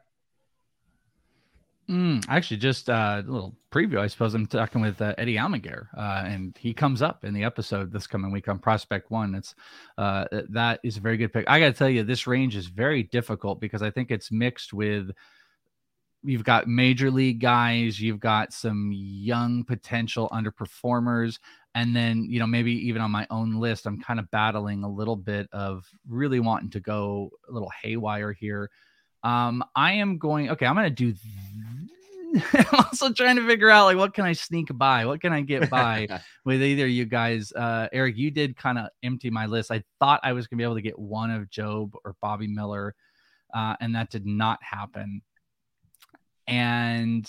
[1.88, 4.00] Mm, actually, just uh, a little preview.
[4.00, 7.44] I suppose I'm talking with uh, Eddie Almaguer, uh, and he comes up in the
[7.44, 9.36] episode this coming week on Prospect One.
[9.36, 9.54] It's
[9.96, 11.48] uh, that is a very good pick.
[11.48, 14.72] I got to tell you, this range is very difficult because I think it's mixed
[14.72, 15.12] with
[16.22, 21.38] you've got major league guys, you've got some young potential underperformers,
[21.74, 24.88] and then you know maybe even on my own list, I'm kind of battling a
[24.88, 28.70] little bit of really wanting to go a little haywire here.
[29.22, 30.50] Um, I am going.
[30.50, 31.14] Okay, I'm going to do.
[32.54, 35.40] I'm also trying to figure out like what can I sneak by, what can I
[35.42, 36.08] get by
[36.44, 37.52] with either you guys.
[37.52, 39.70] Uh, Eric, you did kind of empty my list.
[39.70, 42.46] I thought I was going to be able to get one of Jobe or Bobby
[42.46, 42.94] Miller,
[43.54, 45.22] uh, and that did not happen
[46.46, 47.28] and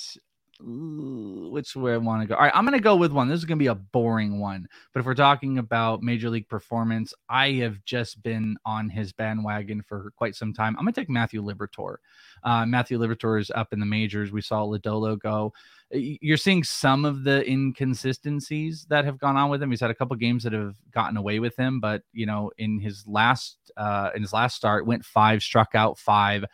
[0.60, 2.36] which way I want to go.
[2.36, 3.28] All right, I'm going to go with one.
[3.28, 6.50] This is going to be a boring one, but if we're talking about major league
[6.50, 10.76] performance, I have just been on his bandwagon for quite some time.
[10.78, 11.98] I'm going to take Matthew Liberatore.
[12.44, 14.32] Uh, Matthew Liberatore is up in the majors.
[14.32, 15.54] We saw Lodolo go.
[15.92, 19.70] You're seeing some of the inconsistencies that have gone on with him.
[19.70, 22.80] He's had a couple games that have gotten away with him, but you know, in
[22.80, 26.46] his last uh, in his last start, went five, struck out five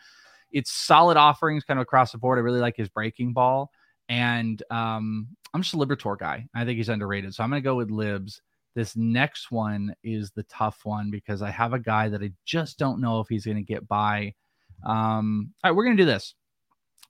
[0.54, 2.38] it's solid offerings kind of across the board.
[2.38, 3.70] I really like his breaking ball.
[4.08, 6.46] And um, I'm just a Liberatore guy.
[6.54, 7.34] I think he's underrated.
[7.34, 8.40] So I'm going to go with Libs.
[8.74, 12.78] This next one is the tough one because I have a guy that I just
[12.78, 14.34] don't know if he's going to get by.
[14.86, 16.34] Um, all right, we're going to do this.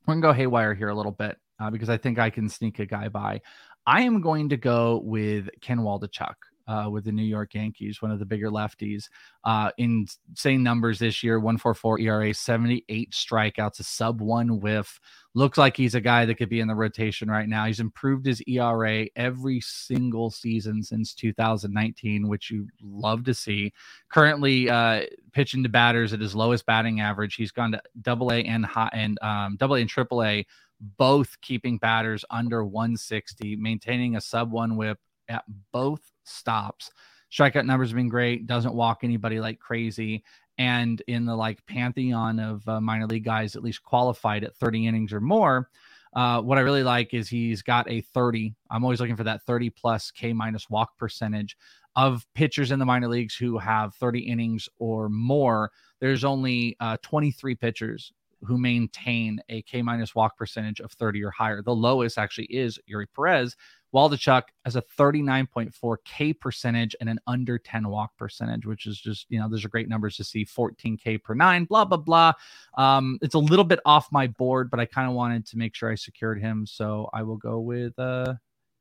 [0.07, 2.49] We're going to go haywire here a little bit uh, because I think I can
[2.49, 3.43] sneak a guy by.
[3.87, 6.35] I am going to go with Ken Waldichuk
[6.67, 9.09] uh, with the New York Yankees, one of the bigger lefties.
[9.45, 15.01] Uh, insane numbers this year 144 ERA, 78 strikeouts, a sub one whiff.
[15.35, 17.67] Looks like he's a guy that could be in the rotation right now.
[17.67, 23.73] He's improved his ERA every single season since 2019, which you love to see.
[24.09, 25.03] Currently uh,
[25.33, 27.35] pitching to batters at his lowest batting average.
[27.35, 30.47] He's gone to double A and high and um, double A and triple A
[30.81, 34.99] both keeping batters under 160, maintaining a sub one whip
[35.29, 36.91] at both stops.
[37.31, 38.47] Strikeout numbers have been great.
[38.47, 40.25] Doesn't walk anybody like crazy.
[40.59, 44.87] And in the like pantheon of uh, minor league guys, at least qualified at 30
[44.87, 45.69] innings or more,
[46.15, 48.55] uh, what I really like is he's got a 30.
[48.71, 51.57] I'm always looking for that 30 plus K minus walk percentage
[51.97, 55.73] of pitchers in the minor leagues who have 30 innings or more.
[56.01, 58.13] There's only uh, 23 pitchers
[58.43, 61.63] who maintain a K minus walk percentage of 30 or higher.
[61.63, 63.57] The lowest actually is Eury Perez
[63.95, 69.27] Waldichuk has a 39.4 K percentage and an under 10 walk percentage, which is just,
[69.29, 72.33] you know, those are great numbers to see 14 K per nine, blah, blah, blah.
[72.77, 75.77] Um, it's a little bit off my board, but I kind of wanted to make
[75.77, 76.67] sure I secured him.
[76.67, 78.35] So I will go with uh,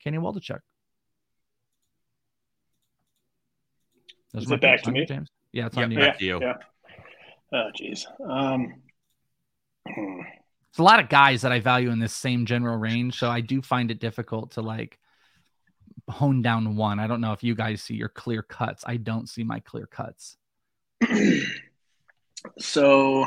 [0.03, 0.59] Kenny Waldichuk.
[4.34, 5.05] Is it back to me?
[5.05, 5.30] James?
[5.51, 5.99] Yeah, it's yep, on you.
[5.99, 6.39] Back to you.
[6.41, 6.57] Yeah.
[7.53, 8.07] Oh, geez.
[8.28, 8.74] Um,
[9.88, 10.22] hmm.
[10.72, 13.41] It's a lot of guys that I value in this same general range, so I
[13.41, 14.97] do find it difficult to like
[16.10, 17.00] hone down one.
[17.00, 18.84] I don't know if you guys see your clear cuts.
[18.88, 20.38] I don't see my clear cuts.
[22.60, 23.26] so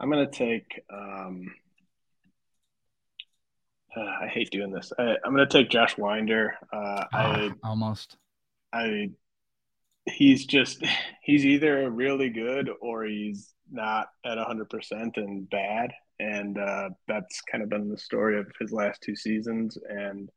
[0.00, 0.82] I'm gonna take.
[0.92, 1.54] Um,
[3.96, 4.92] uh, I hate doing this.
[4.98, 6.54] I, am gonna take Josh Winder.
[6.72, 8.16] Uh, oh, I almost.
[8.72, 9.10] I.
[10.06, 10.84] He's just.
[11.22, 15.92] He's either really good or he's not at 100% and bad.
[16.20, 19.78] And uh, that's kind of been the story of his last two seasons.
[19.88, 20.30] And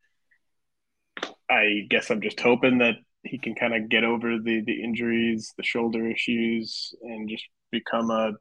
[1.50, 5.54] I guess I'm just hoping that he can kind of get over the, the injuries,
[5.58, 8.34] the shoulder issues, and just become a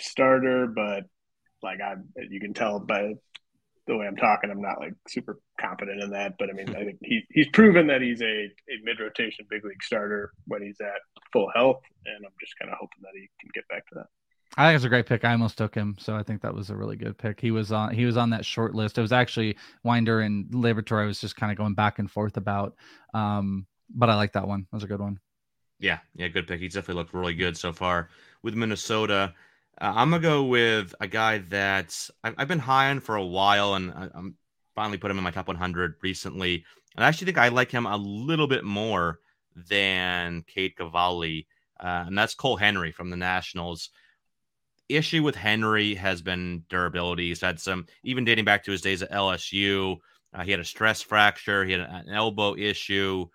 [0.00, 0.66] starter.
[0.66, 1.04] But
[1.62, 1.94] like I,
[2.28, 3.14] you can tell by
[3.86, 6.34] the way I'm talking, I'm not like super confident in that.
[6.38, 9.64] But I mean, I think he, he's proven that he's a, a mid rotation big
[9.64, 11.00] league starter when he's at
[11.32, 11.80] full health.
[12.04, 14.06] And I'm just kind of hoping that he can get back to that.
[14.56, 15.24] I think it's a great pick.
[15.24, 17.40] I almost took him, so I think that was a really good pick.
[17.40, 18.98] He was on he was on that short list.
[18.98, 21.02] It was actually Winder and Liberatore.
[21.02, 22.74] I was just kind of going back and forth about,
[23.14, 24.66] um, but I like that one.
[24.70, 25.20] That was a good one.
[25.78, 26.60] Yeah, yeah, good pick.
[26.60, 28.08] He's definitely looked really good so far
[28.42, 29.34] with Minnesota.
[29.80, 33.24] Uh, I'm gonna go with a guy that I've, I've been high on for a
[33.24, 34.34] while, and I, am
[34.74, 36.64] finally put him in my top 100 recently.
[36.96, 39.20] And I actually think I like him a little bit more
[39.54, 41.46] than Cade Cavalli,
[41.78, 43.90] uh, and that's Cole Henry from the Nationals
[44.88, 47.28] issue with Henry has been durability.
[47.28, 49.98] He's had some, even dating back to his days at LSU.
[50.32, 51.64] Uh, he had a stress fracture.
[51.64, 53.26] He had an elbow issue.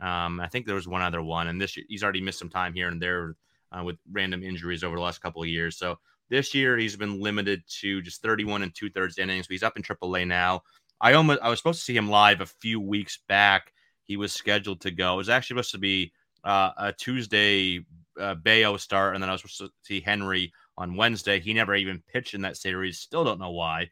[0.00, 2.74] Um, I think there was one other one, and this he's already missed some time
[2.74, 3.36] here and there
[3.70, 5.76] uh, with random injuries over the last couple of years.
[5.78, 5.98] So
[6.28, 9.46] this year he's been limited to just 31 and two thirds innings.
[9.46, 10.62] But he's up in AAA now.
[11.00, 13.72] I almost I was supposed to see him live a few weeks back.
[14.04, 15.14] He was scheduled to go.
[15.14, 16.12] It was actually supposed to be
[16.44, 17.84] uh, a Tuesday
[18.20, 21.40] uh, Bayo start, and then I was supposed to see Henry on Wednesday.
[21.40, 22.98] He never even pitched in that series.
[22.98, 23.90] Still don't know why.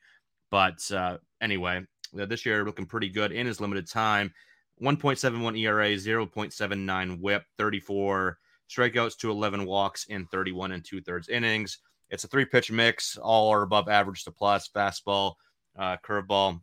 [0.51, 4.33] But uh, anyway, this year looking pretty good in his limited time.
[4.83, 8.39] 1.71 ERA, 0.79 whip, 34
[8.71, 11.79] strikeouts to 11 walks in 31 and two thirds innings.
[12.09, 15.35] It's a three pitch mix, all are above average to plus fastball,
[15.79, 16.61] uh, curveball,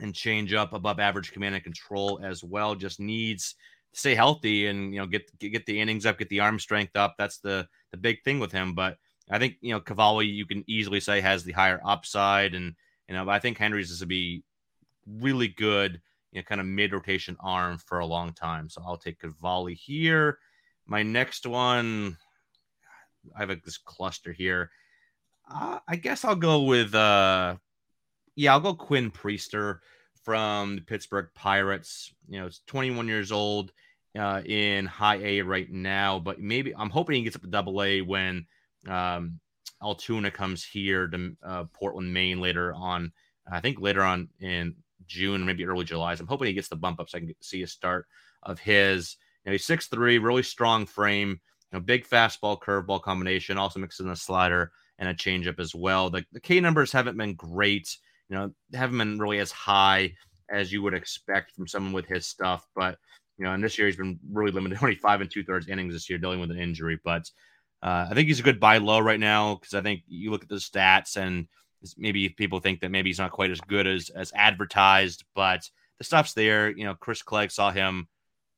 [0.00, 2.74] and change up above average command and control as well.
[2.74, 3.54] Just needs
[3.92, 6.96] to stay healthy and you know get get the innings up, get the arm strength
[6.96, 7.14] up.
[7.18, 8.74] That's the the big thing with him.
[8.74, 8.96] But
[9.30, 12.74] I think you know Cavalli, you can easily say has the higher upside, and
[13.08, 14.44] you know I think Henry's is to be
[15.06, 16.00] really good,
[16.32, 18.68] you know, kind of mid rotation arm for a long time.
[18.68, 20.38] So I'll take Cavalli here.
[20.86, 22.16] My next one,
[23.34, 24.70] I have a, this cluster here.
[25.50, 27.56] Uh, I guess I'll go with, uh,
[28.34, 29.78] yeah, I'll go Quinn Priester
[30.24, 32.12] from the Pittsburgh Pirates.
[32.28, 33.72] You know, it's 21 years old
[34.18, 37.82] uh, in high A right now, but maybe I'm hoping he gets up to double
[37.82, 38.46] A when
[38.88, 39.38] um,
[39.82, 43.12] Altoona comes here to uh, Portland, Maine later on.
[43.50, 44.74] I think later on in
[45.06, 46.14] June, maybe early July.
[46.14, 48.06] So I'm hoping he gets the bump up so I can see a start
[48.42, 49.16] of his.
[49.44, 54.06] You know, he's 6'3, really strong frame, you know, big fastball curveball combination, also mixes
[54.06, 56.08] in a slider and a changeup as well.
[56.08, 57.96] The, the K numbers haven't been great,
[58.28, 60.14] you know, haven't been really as high
[60.50, 62.66] as you would expect from someone with his stuff.
[62.74, 62.98] But,
[63.36, 65.92] you know, and this year he's been really limited, only five and two thirds innings
[65.92, 66.98] this year, dealing with an injury.
[67.04, 67.30] But
[67.84, 70.42] uh, I think he's a good buy low right now because I think you look
[70.42, 71.46] at the stats and
[71.98, 75.68] maybe people think that maybe he's not quite as good as as advertised, but
[75.98, 76.70] the stuff's there.
[76.70, 78.08] You know, Chris Clegg saw him.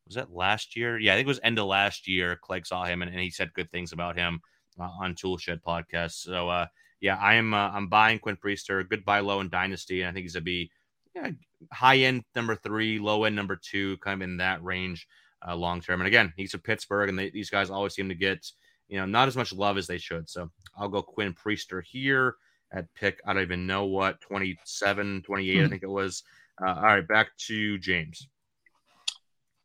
[0.06, 0.96] Was that last year?
[0.96, 2.38] Yeah, I think it was end of last year.
[2.40, 4.40] Clegg saw him and, and he said good things about him
[4.78, 6.12] uh, on Toolshed podcast.
[6.22, 6.66] So uh,
[7.00, 8.88] yeah, I am uh, I'm buying Quinn Priester.
[8.88, 10.02] Good buy low in Dynasty.
[10.02, 10.70] And I think he's gonna be
[11.16, 11.30] yeah,
[11.72, 15.08] high end number three, low end number two, kind of in that range
[15.44, 16.00] uh, long term.
[16.00, 18.46] And again, he's a Pittsburgh, and they, these guys always seem to get
[18.89, 20.28] you know not as much love as they should.
[20.28, 22.37] So I'll go Quinn Priester here
[22.72, 25.64] at pick, I don't even know what, 27, 28, hmm.
[25.64, 26.22] I think it was.
[26.61, 28.28] Uh, all right, back to James.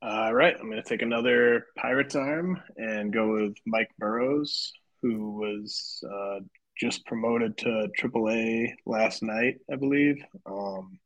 [0.02, 5.38] All right, I'm going to take another Pirates arm and go with Mike Burrows, who
[5.38, 6.40] was uh,
[6.78, 10.24] just promoted to AAA last night, I believe.
[10.46, 11.00] Um,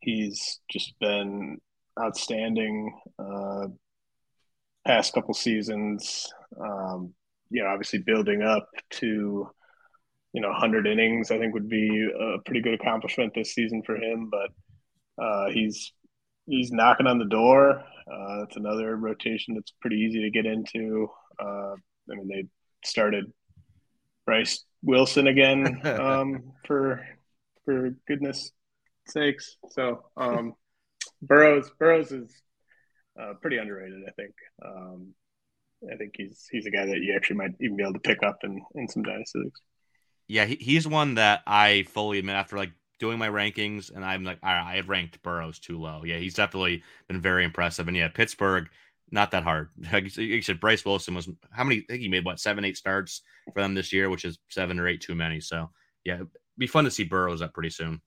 [0.00, 1.60] he's just been
[2.00, 3.66] outstanding uh,
[4.86, 6.32] past couple seasons.
[6.58, 7.12] Um,
[7.50, 9.48] you know, obviously building up to
[10.32, 13.96] you know 100 innings i think would be a pretty good accomplishment this season for
[13.96, 14.50] him but
[15.18, 15.92] uh, he's
[16.46, 17.82] he's knocking on the door.
[18.10, 21.08] Uh, that's another rotation that's pretty easy to get into.
[21.38, 21.74] Uh,
[22.10, 22.44] i mean they
[22.84, 23.30] started
[24.24, 27.04] bryce wilson again um, for
[27.64, 28.52] for goodness
[29.08, 29.56] sakes.
[29.70, 30.54] So um,
[31.20, 32.30] burrows burrows is
[33.20, 34.34] uh, pretty underrated i think.
[34.64, 35.14] Um,
[35.92, 38.22] I think he's he's a guy that you actually might even be able to pick
[38.22, 39.60] up in, in some dynasty leagues
[40.28, 44.24] yeah, he, he's one that I fully admit after like doing my rankings, and I'm
[44.24, 46.02] like, right, I had ranked Burrows too low.
[46.04, 47.88] Yeah, he's definitely been very impressive.
[47.88, 48.68] And yeah, Pittsburgh,
[49.10, 49.70] not that hard.
[49.92, 51.80] Like you said, Bryce Wilson was how many?
[51.82, 53.22] I think he made what seven, eight starts
[53.52, 55.40] for them this year, which is seven or eight too many.
[55.40, 55.70] So
[56.04, 56.22] yeah,
[56.58, 58.00] be fun to see Burrows up pretty soon.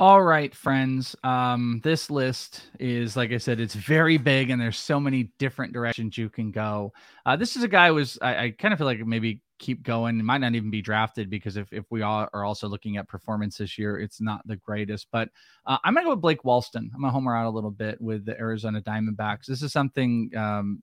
[0.00, 1.14] All right, friends.
[1.24, 5.74] Um, this list is, like I said, it's very big, and there's so many different
[5.74, 6.94] directions you can go.
[7.26, 10.24] Uh, this is a guy was I, I kind of feel like maybe keep going.
[10.24, 13.58] Might not even be drafted because if, if we all are also looking at performance
[13.58, 15.08] this year, it's not the greatest.
[15.12, 15.28] But
[15.66, 16.88] uh, I'm to go with Blake Walston.
[16.94, 19.44] I'm to homer out a little bit with the Arizona Diamondbacks.
[19.44, 20.82] This is something um,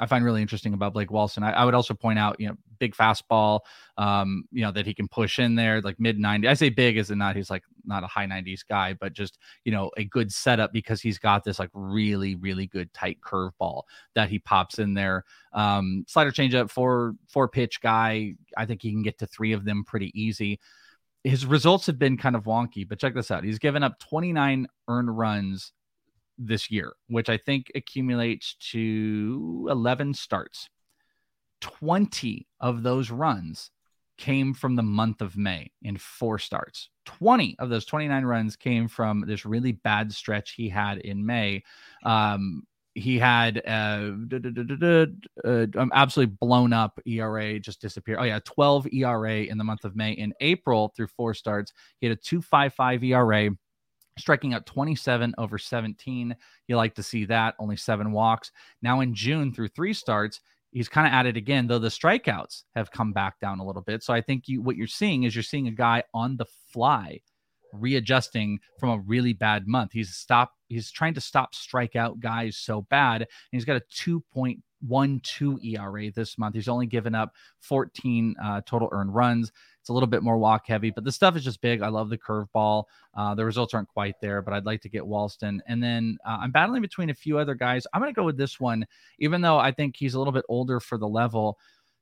[0.00, 1.42] I find really interesting about Blake Walston.
[1.42, 3.60] I, I, would also point out, you know, big fastball,
[3.98, 6.48] um, you know, that he can push in there like mid 90.
[6.48, 9.38] I say big as in not he's like not a high 90s guy, but just,
[9.64, 13.82] you know, a good setup because he's got this like really, really good tight curveball
[14.14, 15.24] that he pops in there.
[15.52, 18.34] Um, slider changeup, four, four pitch guy.
[18.56, 20.58] I think he can get to three of them pretty easy.
[21.22, 23.44] His results have been kind of wonky, but check this out.
[23.44, 25.72] He's given up 29 earned runs
[26.38, 30.68] this year, which I think accumulates to 11 starts.
[31.60, 33.70] 20 of those runs
[34.18, 36.90] came from the month of May in four starts.
[37.06, 41.62] 20 of those 29 runs came from this really bad stretch he had in May.
[42.04, 42.64] Um,
[42.94, 44.12] he had uh,
[45.44, 48.18] uh, absolutely blown up ERA, just disappeared.
[48.20, 50.12] Oh, yeah, 12 ERA in the month of May.
[50.12, 53.50] In April, through four starts, he had a 2.55 ERA
[54.18, 56.36] striking out 27 over 17.
[56.68, 58.50] You like to see that, only seven walks.
[58.82, 60.40] Now in June, through three starts,
[60.70, 63.82] he's kind of at it again, though the strikeouts have come back down a little
[63.82, 64.02] bit.
[64.02, 67.20] So I think you what you're seeing is you're seeing a guy on the fly
[67.72, 69.92] readjusting from a really bad month.
[69.92, 73.22] He's stop he's trying to stop strikeout guys so bad.
[73.22, 76.54] And he's got a 2.1 one two ERA this month.
[76.54, 79.52] He's only given up 14 uh, total earned runs.
[79.80, 81.82] It's a little bit more walk heavy, but the stuff is just big.
[81.82, 82.84] I love the curveball.
[83.14, 85.58] Uh, the results aren't quite there, but I'd like to get Walston.
[85.66, 87.86] And then uh, I'm battling between a few other guys.
[87.92, 88.86] I'm going to go with this one,
[89.18, 91.58] even though I think he's a little bit older for the level.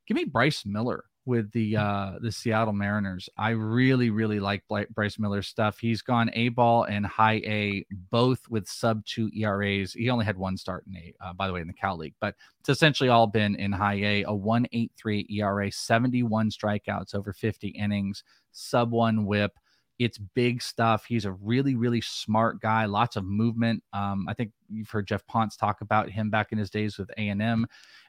[0.07, 3.29] Give me Bryce Miller with the uh the Seattle Mariners.
[3.37, 4.65] I really really like
[4.95, 5.79] Bryce Miller's stuff.
[5.79, 9.93] He's gone A ball and high A both with sub 2 ERAs.
[9.93, 12.15] He only had one start in A uh, by the way in the Cal League,
[12.21, 17.69] but it's essentially all been in high A, a 183 ERA, 71 strikeouts over 50
[17.69, 19.53] innings, sub 1 whip.
[20.01, 21.05] It's big stuff.
[21.05, 22.87] He's a really, really smart guy.
[22.87, 23.85] Lots of movement.
[23.93, 27.11] Um, I think you've heard Jeff Ponce talk about him back in his days with
[27.19, 27.67] A and M.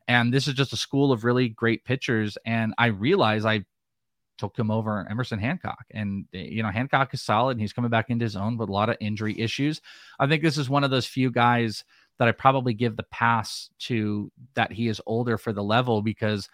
[0.08, 2.38] And this is just a school of really great pitchers.
[2.46, 3.66] And I realize I
[4.38, 5.86] took him over Emerson Hancock.
[5.92, 8.74] And, you know, Hancock is solid and he's coming back into his own with a
[8.74, 9.82] lot of injury issues.
[10.18, 11.84] I think this is one of those few guys
[12.18, 16.48] that I probably give the pass to that he is older for the level because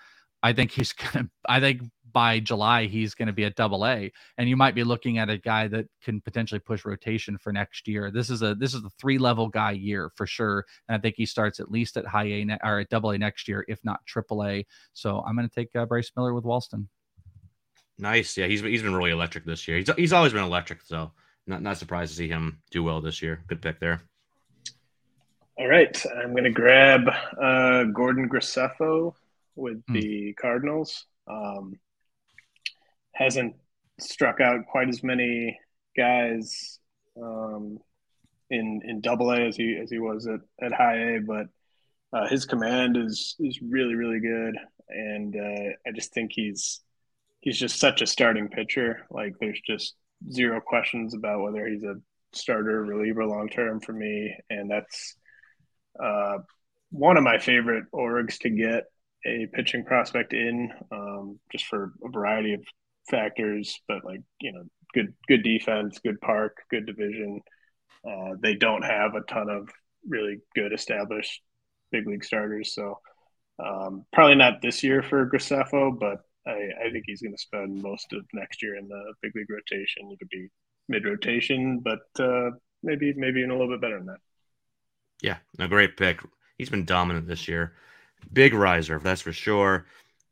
[0.44, 1.84] I think he's gonna I think
[2.18, 5.30] by July he's going to be at double A and you might be looking at
[5.30, 8.10] a guy that can potentially push rotation for next year.
[8.10, 11.14] This is a this is a three level guy year for sure and I think
[11.16, 13.80] he starts at least at high A ne- or at double A next year if
[13.84, 14.66] not triple A.
[14.94, 16.88] So I'm going to take uh, Bryce Miller with Walston.
[18.00, 18.36] Nice.
[18.36, 19.78] Yeah, he's he's been really electric this year.
[19.78, 21.12] He's he's always been electric so
[21.46, 23.44] not not surprised to see him do well this year.
[23.46, 24.02] Good pick there.
[25.60, 27.02] All right, I'm going to grab
[27.40, 29.14] uh, Gordon Graceffo
[29.56, 29.94] with mm.
[29.94, 31.06] the Cardinals.
[31.28, 31.78] Um,
[33.18, 33.56] hasn't
[34.00, 35.60] struck out quite as many
[35.96, 36.80] guys
[37.22, 37.80] um,
[38.50, 41.48] in in Double A as he as he was at, at High A, but
[42.14, 44.56] uh, his command is is really really good,
[44.90, 46.82] and uh, I just think he's
[47.42, 49.06] he's just such a starting pitcher.
[49.10, 49.96] Like there's just
[50.32, 51.96] zero questions about whether he's a
[52.34, 55.16] starter reliever long term for me, and that's
[56.02, 56.38] uh,
[56.92, 58.84] one of my favorite orgs to get
[59.26, 62.62] a pitching prospect in, um, just for a variety of
[63.10, 67.42] factors, but like you know, good good defense, good park, good division.
[68.08, 69.70] Uh, they don't have a ton of
[70.08, 71.42] really good established
[71.92, 73.00] big league starters, so
[73.64, 77.82] um, probably not this year for Graceffo, but I, I think he's going to spend
[77.82, 80.10] most of next year in the big league rotation.
[80.10, 80.48] He could be
[80.88, 82.52] mid rotation, but uh,
[82.84, 84.20] maybe maybe even a little bit better than that.
[85.22, 86.22] Yeah, a great pick.
[86.58, 87.74] He's been dominant this year.
[88.32, 89.86] Big riser, that's for sure.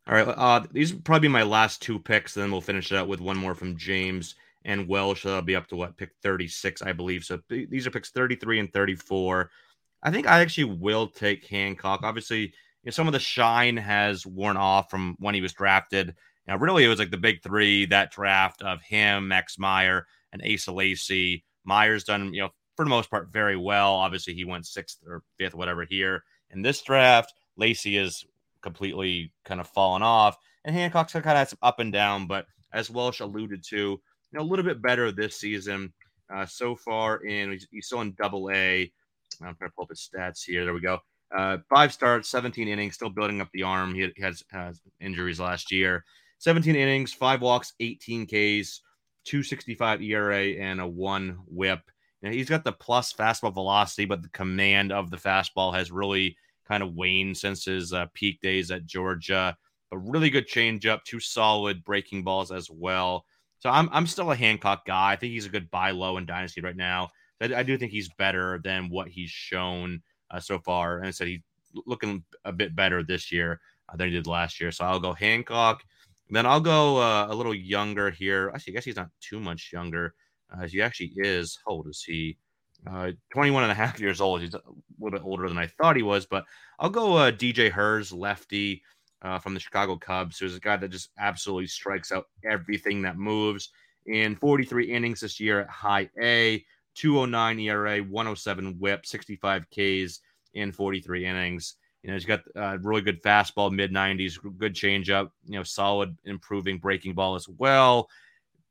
[0.07, 2.33] All right, uh, these will probably be my last two picks.
[2.33, 5.23] Then we'll finish it out with one more from James and Welsh.
[5.23, 7.23] That'll be up to what pick 36, I believe.
[7.23, 9.49] So these are picks 33 and 34.
[10.03, 12.01] I think I actually will take Hancock.
[12.03, 12.51] Obviously, you
[12.85, 16.13] know, some of the shine has worn off from when he was drafted.
[16.47, 20.41] Now, really, it was like the big three that draft of him, Max Meyer, and
[20.43, 21.43] Asa Lacy.
[21.63, 23.93] Meyer's done, you know, for the most part, very well.
[23.93, 27.33] Obviously, he went sixth or fifth, whatever, here in this draft.
[27.57, 28.23] Lacy is
[28.65, 30.37] completely kind of fallen off.
[30.65, 33.99] And Hancock's kind of had some up and down, but as Welsh alluded to, you
[34.33, 35.93] know, a little bit better this season
[36.33, 37.17] uh, so far.
[37.17, 38.91] In he's, he's, still in Double A.
[39.41, 40.65] I'm trying to pull up his stats here.
[40.65, 40.97] There we go.
[41.35, 43.93] Uh, five starts, 17 innings, still building up the arm.
[43.93, 46.03] He, has, has injuries last year.
[46.39, 48.81] 17 innings, five walks, 18 Ks,
[49.25, 51.81] 265 ERA, and a one whip.
[52.21, 56.37] Know, he's got the plus fastball velocity, but the command of the fastball has really
[56.67, 59.55] kind of waned since his uh, peak days at Georgia.
[59.91, 63.25] A really good changeup, two solid breaking balls as well.
[63.59, 65.13] So I'm I'm still a Hancock guy.
[65.13, 67.09] I think he's a good buy low in Dynasty right now.
[67.41, 70.01] I, I do think he's better than what he's shown
[70.31, 70.97] uh, so far.
[70.97, 71.41] And I said he's
[71.85, 73.59] looking a bit better this year
[73.89, 74.71] uh, than he did last year.
[74.71, 75.83] So I'll go Hancock.
[76.29, 78.51] Then I'll go uh, a little younger here.
[78.53, 80.15] Actually, I guess he's not too much younger.
[80.51, 81.59] Uh, he actually is.
[81.65, 82.37] How old is he?
[82.87, 84.41] Uh, 21 and a half years old.
[84.41, 84.61] He's a
[84.99, 86.45] little bit older than I thought he was, but
[86.79, 88.81] I'll go uh, DJ Herz, lefty
[89.21, 93.17] uh, from the Chicago Cubs, who's a guy that just absolutely strikes out everything that
[93.17, 93.69] moves.
[94.05, 96.63] In 43 innings this year at high A,
[96.95, 100.19] 209 ERA, 107 whip, 65 Ks
[100.53, 101.75] in 43 innings.
[102.03, 105.63] You know, he's got a uh, really good fastball, mid 90s, good changeup, you know,
[105.63, 108.07] solid improving breaking ball as well.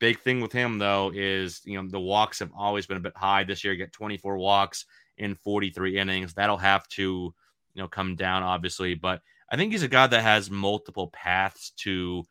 [0.00, 3.16] Big thing with him though is you know the walks have always been a bit
[3.16, 3.44] high.
[3.44, 4.86] This year, get 24 walks
[5.18, 6.34] in 43 innings.
[6.34, 9.20] That'll have to you know come down obviously, but
[9.50, 12.24] I think he's a guy that has multiple paths to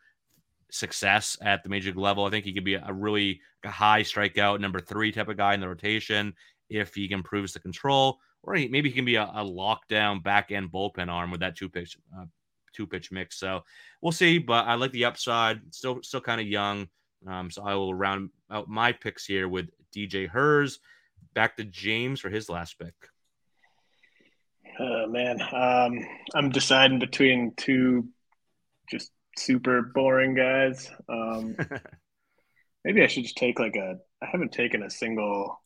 [0.72, 2.26] success at the major league level.
[2.26, 5.62] I think he could be a really high strikeout number three type of guy in
[5.62, 6.34] the rotation
[6.70, 10.52] if he improves the control, or he, maybe he can be a, a lockdown back
[10.52, 12.26] end bullpen arm with that two pitch uh,
[12.74, 13.38] two pitch mix.
[13.40, 13.62] So
[14.02, 14.40] we'll see.
[14.40, 15.62] But I like the upside.
[15.74, 16.88] Still still kind of young.
[17.28, 20.80] Um, so I will round out my picks here with DJ Herz.
[21.34, 22.94] Back to James for his last pick.
[24.80, 28.08] Oh man, um, I'm deciding between two
[28.90, 30.90] just super boring guys.
[31.08, 31.56] Um,
[32.84, 33.98] maybe I should just take like a.
[34.22, 35.62] I haven't taken a single.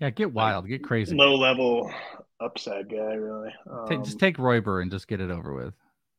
[0.00, 1.14] Yeah, get wild, get crazy.
[1.14, 1.92] Low level
[2.40, 3.54] upside guy, really.
[3.70, 5.74] Um, take, just take Royber and just get it over with.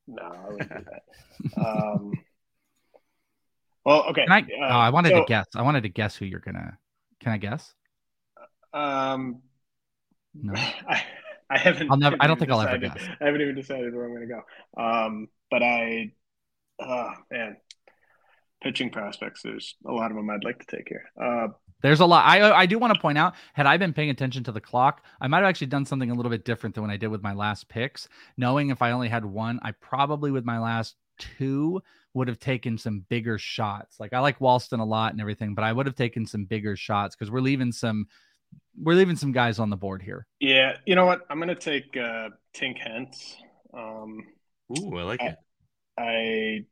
[0.07, 1.65] No, I wouldn't do that.
[1.65, 2.13] um,
[3.85, 4.25] well, okay.
[4.29, 5.47] I, uh, oh, I wanted so, to guess.
[5.55, 6.77] I wanted to guess who you're gonna.
[7.19, 7.73] Can I guess?
[8.73, 9.41] Um,
[10.33, 10.53] no.
[10.87, 11.03] I,
[11.49, 11.91] I haven't.
[11.91, 12.17] I'll never.
[12.19, 13.07] I don't think decided, I'll ever guess.
[13.21, 14.81] I haven't even decided where I'm going to go.
[14.81, 16.13] Um, but I,
[16.79, 17.57] oh man,
[18.61, 19.41] pitching prospects.
[19.43, 21.03] There's a lot of them I'd like to take here.
[21.21, 21.49] Uh,
[21.81, 22.25] there's a lot.
[22.25, 23.35] I I do want to point out.
[23.53, 26.13] Had I been paying attention to the clock, I might have actually done something a
[26.13, 28.07] little bit different than when I did with my last picks.
[28.37, 31.81] Knowing if I only had one, I probably with my last two
[32.13, 33.99] would have taken some bigger shots.
[33.99, 36.75] Like I like Walston a lot and everything, but I would have taken some bigger
[36.75, 38.07] shots because we're leaving some
[38.79, 40.27] we're leaving some guys on the board here.
[40.39, 41.21] Yeah, you know what?
[41.29, 43.35] I'm gonna take uh, Tink Hence.
[43.73, 44.23] Um,
[44.77, 45.37] Ooh, I like I, it.
[45.97, 46.65] I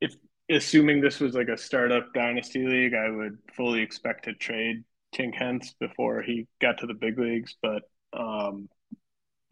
[0.00, 0.14] if
[0.50, 4.84] assuming this was like a startup dynasty league, I would fully expect to trade
[5.14, 7.54] Tink Hence before he got to the big leagues.
[7.62, 7.82] But
[8.12, 8.68] um,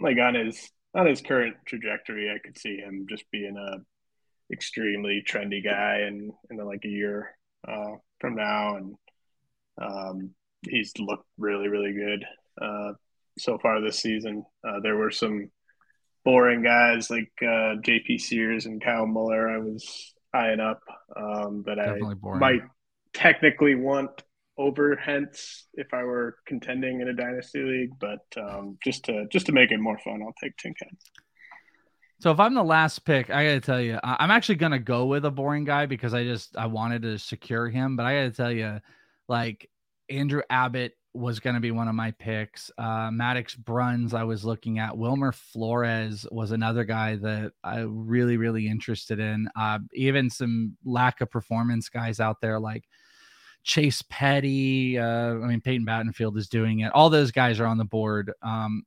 [0.01, 3.79] like on his on his current trajectory, I could see him just being a
[4.53, 7.31] extremely trendy guy in in like a year
[7.67, 8.95] uh, from now, and
[9.81, 10.31] um,
[10.69, 12.25] he's looked really, really good
[12.61, 12.93] uh,
[13.39, 14.45] so far this season.
[14.67, 15.51] Uh, there were some
[16.25, 18.19] boring guys like uh, J.P.
[18.19, 19.49] Sears and Kyle Muller.
[19.49, 20.81] I was eyeing up
[21.17, 22.41] um, that Definitely I boring.
[22.41, 22.63] might
[23.15, 24.11] technically want
[24.59, 29.47] over Hence if I were contending in a dynasty league, but um, just to just
[29.47, 31.05] to make it more fun, I'll take Tink Hence.
[32.21, 35.25] So if I'm the last pick, I gotta tell you, I'm actually gonna go with
[35.25, 37.97] a boring guy because I just I wanted to secure him.
[37.97, 38.81] But I gotta tell you,
[39.29, 39.71] like
[40.11, 42.71] Andrew Abbott was going to be one of my picks.
[42.79, 44.97] Uh, Maddux Bruns, I was looking at.
[44.97, 49.49] Wilmer Flores was another guy that I really, really interested in.
[49.57, 52.85] Uh, even some lack of performance guys out there like
[53.65, 54.99] Chase Petty.
[54.99, 56.93] Uh, I mean, Peyton Battenfield is doing it.
[56.93, 58.33] All those guys are on the board.
[58.43, 58.85] Um,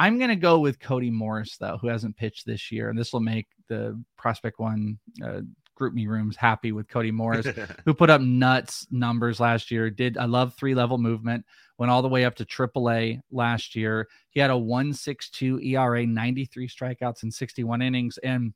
[0.00, 2.88] I'm going to go with Cody Morris, though, who hasn't pitched this year.
[2.88, 5.42] And this will make the prospect one uh,
[5.78, 7.46] GroupMe rooms happy with Cody Morris,
[7.84, 9.90] who put up nuts numbers last year.
[9.90, 11.44] Did I love three level movement?
[11.76, 14.08] Went all the way up to AAA last year.
[14.30, 18.54] He had a 1.62 ERA, 93 strikeouts in 61 innings, and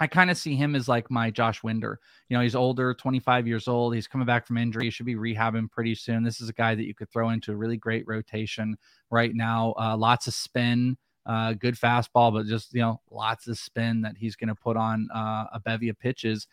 [0.00, 2.00] I kind of see him as like my Josh Winder.
[2.28, 3.94] You know, he's older, 25 years old.
[3.94, 4.84] He's coming back from injury.
[4.84, 6.24] He should be rehabbing pretty soon.
[6.24, 8.76] This is a guy that you could throw into a really great rotation
[9.10, 9.74] right now.
[9.78, 10.96] Uh, lots of spin
[11.26, 14.76] uh, good fastball, but just you know, lots of spin that he's going to put
[14.76, 16.46] on uh, a bevy of pitches.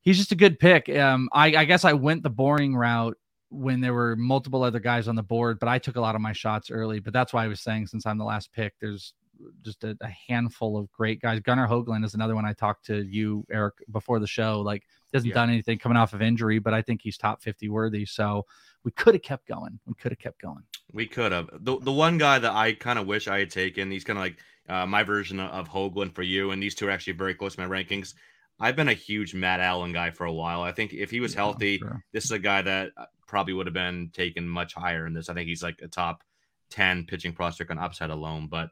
[0.00, 0.88] He's just a good pick.
[0.88, 3.16] Um, I, I guess I went the boring route
[3.50, 6.20] when there were multiple other guys on the board, but I took a lot of
[6.20, 6.98] my shots early.
[6.98, 9.14] But that's why I was saying since I'm the last pick, there's
[9.62, 11.40] just a, a, handful of great guys.
[11.40, 14.60] Gunnar Hoglund is another one I talked to you, Eric, before the show.
[14.60, 15.34] Like, hasn't yeah.
[15.34, 18.04] done anything coming off of injury, but I think he's top 50 worthy.
[18.04, 18.44] So
[18.84, 19.78] we could have kept going.
[19.86, 20.62] We could have kept going.
[20.92, 21.48] We could have.
[21.52, 24.24] The, the one guy that I kind of wish I had taken, he's kind of
[24.24, 27.54] like uh, my version of Hoglund for you, and these two are actually very close
[27.56, 28.14] to my rankings.
[28.60, 30.62] I've been a huge Matt Allen guy for a while.
[30.62, 32.04] I think if he was yeah, healthy, sure.
[32.12, 35.28] this is a guy that uh, probably would have been taken much higher in this.
[35.28, 36.22] I think he's like a top
[36.70, 38.46] 10 pitching prospect on upside alone.
[38.48, 38.70] But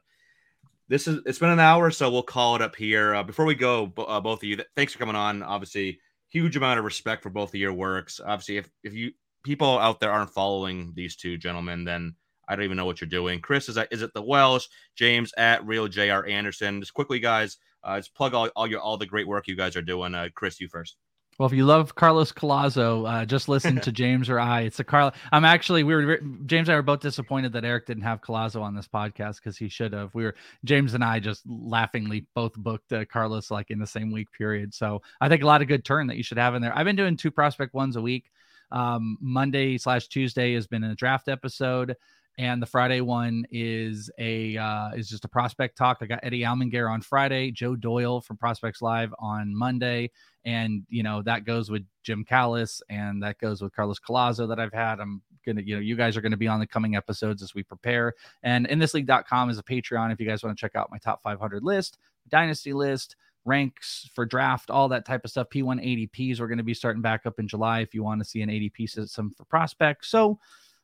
[0.89, 3.15] this is it's been an hour, so we'll call it up here.
[3.15, 5.41] Uh, before we go, uh, both of you, thanks for coming on.
[5.43, 8.19] Obviously, huge amount of respect for both of your works.
[8.23, 9.11] Obviously, if if you
[9.43, 12.15] people out there aren't following these two gentlemen, then
[12.47, 13.39] I don't even know what you're doing.
[13.39, 14.67] Chris is at, is it the Welsh?
[14.95, 16.25] James at Real Jr.
[16.27, 16.81] Anderson.
[16.81, 19.75] Just quickly, guys, uh, just plug all, all your all the great work you guys
[19.75, 20.13] are doing.
[20.13, 20.97] Uh, Chris, you first.
[21.39, 24.61] Well, if you love Carlos Collazo, uh, just listen to James or I.
[24.61, 25.13] It's a Carl.
[25.31, 28.61] I'm actually we were James and I were both disappointed that Eric didn't have Colazo
[28.61, 30.13] on this podcast because he should have.
[30.13, 34.11] We were James and I just laughingly both booked uh, Carlos like in the same
[34.11, 34.73] week period.
[34.73, 36.77] So I think a lot of good turn that you should have in there.
[36.77, 38.31] I've been doing two prospect ones a week.
[38.71, 41.95] Um, Monday slash Tuesday has been a draft episode,
[42.37, 45.99] and the Friday one is a uh, is just a prospect talk.
[46.01, 50.09] I got Eddie Almengar on Friday, Joe Doyle from Prospects Live on Monday,
[50.43, 54.59] and you know that goes with Jim Callis and that goes with Carlos Collazo that
[54.59, 54.99] I've had.
[54.99, 57.63] I'm gonna, you know, you guys are gonna be on the coming episodes as we
[57.63, 58.13] prepare.
[58.41, 60.97] And in this league.com is a Patreon if you guys want to check out my
[60.97, 63.15] top 500 list, dynasty list
[63.45, 65.47] ranks for draft, all that type of stuff.
[65.49, 68.25] P1 ADPs we're going to be starting back up in July if you want to
[68.25, 70.09] see an ADP system for prospects.
[70.09, 70.39] So,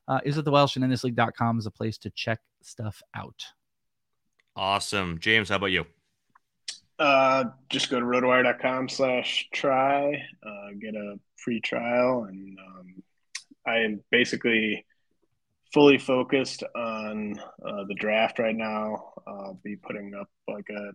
[0.10, 3.02] uh, is it the Welsh and in this league.com is a place to check stuff
[3.16, 3.46] out.
[4.56, 5.20] Awesome.
[5.20, 5.86] James, how about you?
[6.98, 12.26] Uh, just go to rotowire.com slash try, uh, get a free trial.
[12.28, 13.04] And um,
[13.66, 14.84] I am basically
[15.72, 19.14] fully focused on uh, the draft right now.
[19.28, 20.92] I'll be putting up like a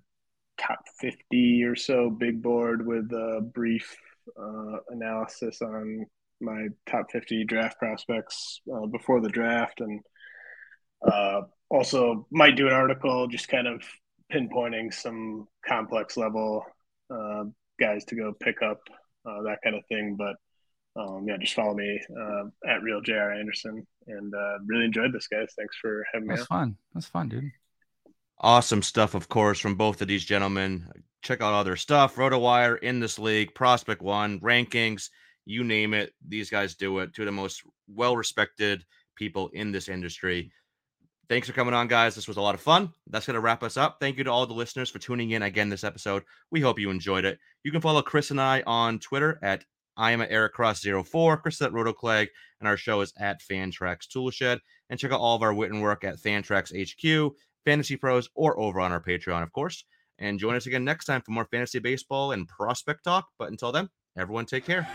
[0.59, 3.97] top 50 or so big board with a brief
[4.39, 6.05] uh, analysis on
[6.41, 9.81] my top 50 draft prospects uh, before the draft.
[9.81, 10.01] And
[11.07, 13.83] uh, also might do an article just kind of
[14.33, 16.65] pinpointing some complex level
[17.11, 17.45] uh,
[17.81, 18.81] guys to go pick up
[19.27, 20.17] uh, that kind of thing.
[20.19, 20.37] But
[21.01, 23.87] um, yeah just follow me uh, at real jr anderson.
[24.07, 25.53] And uh, really enjoyed this guys.
[25.57, 26.77] Thanks for having me that's fun.
[26.93, 27.51] That's fun dude.
[28.39, 30.87] Awesome stuff of course from both of these gentlemen.
[31.23, 32.17] Check out all their stuff.
[32.17, 35.09] Rotowire in this league prospect one rankings
[35.47, 38.85] you name it these guys do it two of the most well respected
[39.17, 40.51] people in this industry
[41.27, 42.15] Thanks for coming on, guys.
[42.15, 42.93] This was a lot of fun.
[43.07, 43.97] That's going to wrap us up.
[43.99, 46.23] Thank you to all the listeners for tuning in again this episode.
[46.51, 47.39] We hope you enjoyed it.
[47.63, 49.65] You can follow Chris and I on Twitter at
[49.97, 52.29] I am at Eric Cross 04, Chris at RotoClegg,
[52.61, 54.61] and our show is at Fantrax Toolshed.
[54.91, 57.33] And check out all of our written work at Fantrax HQ,
[57.65, 59.85] Fantasy Pros, or over on our Patreon, of course.
[60.19, 63.29] And join us again next time for more fantasy baseball and prospect talk.
[63.39, 63.89] But until then,
[64.19, 64.87] everyone take care.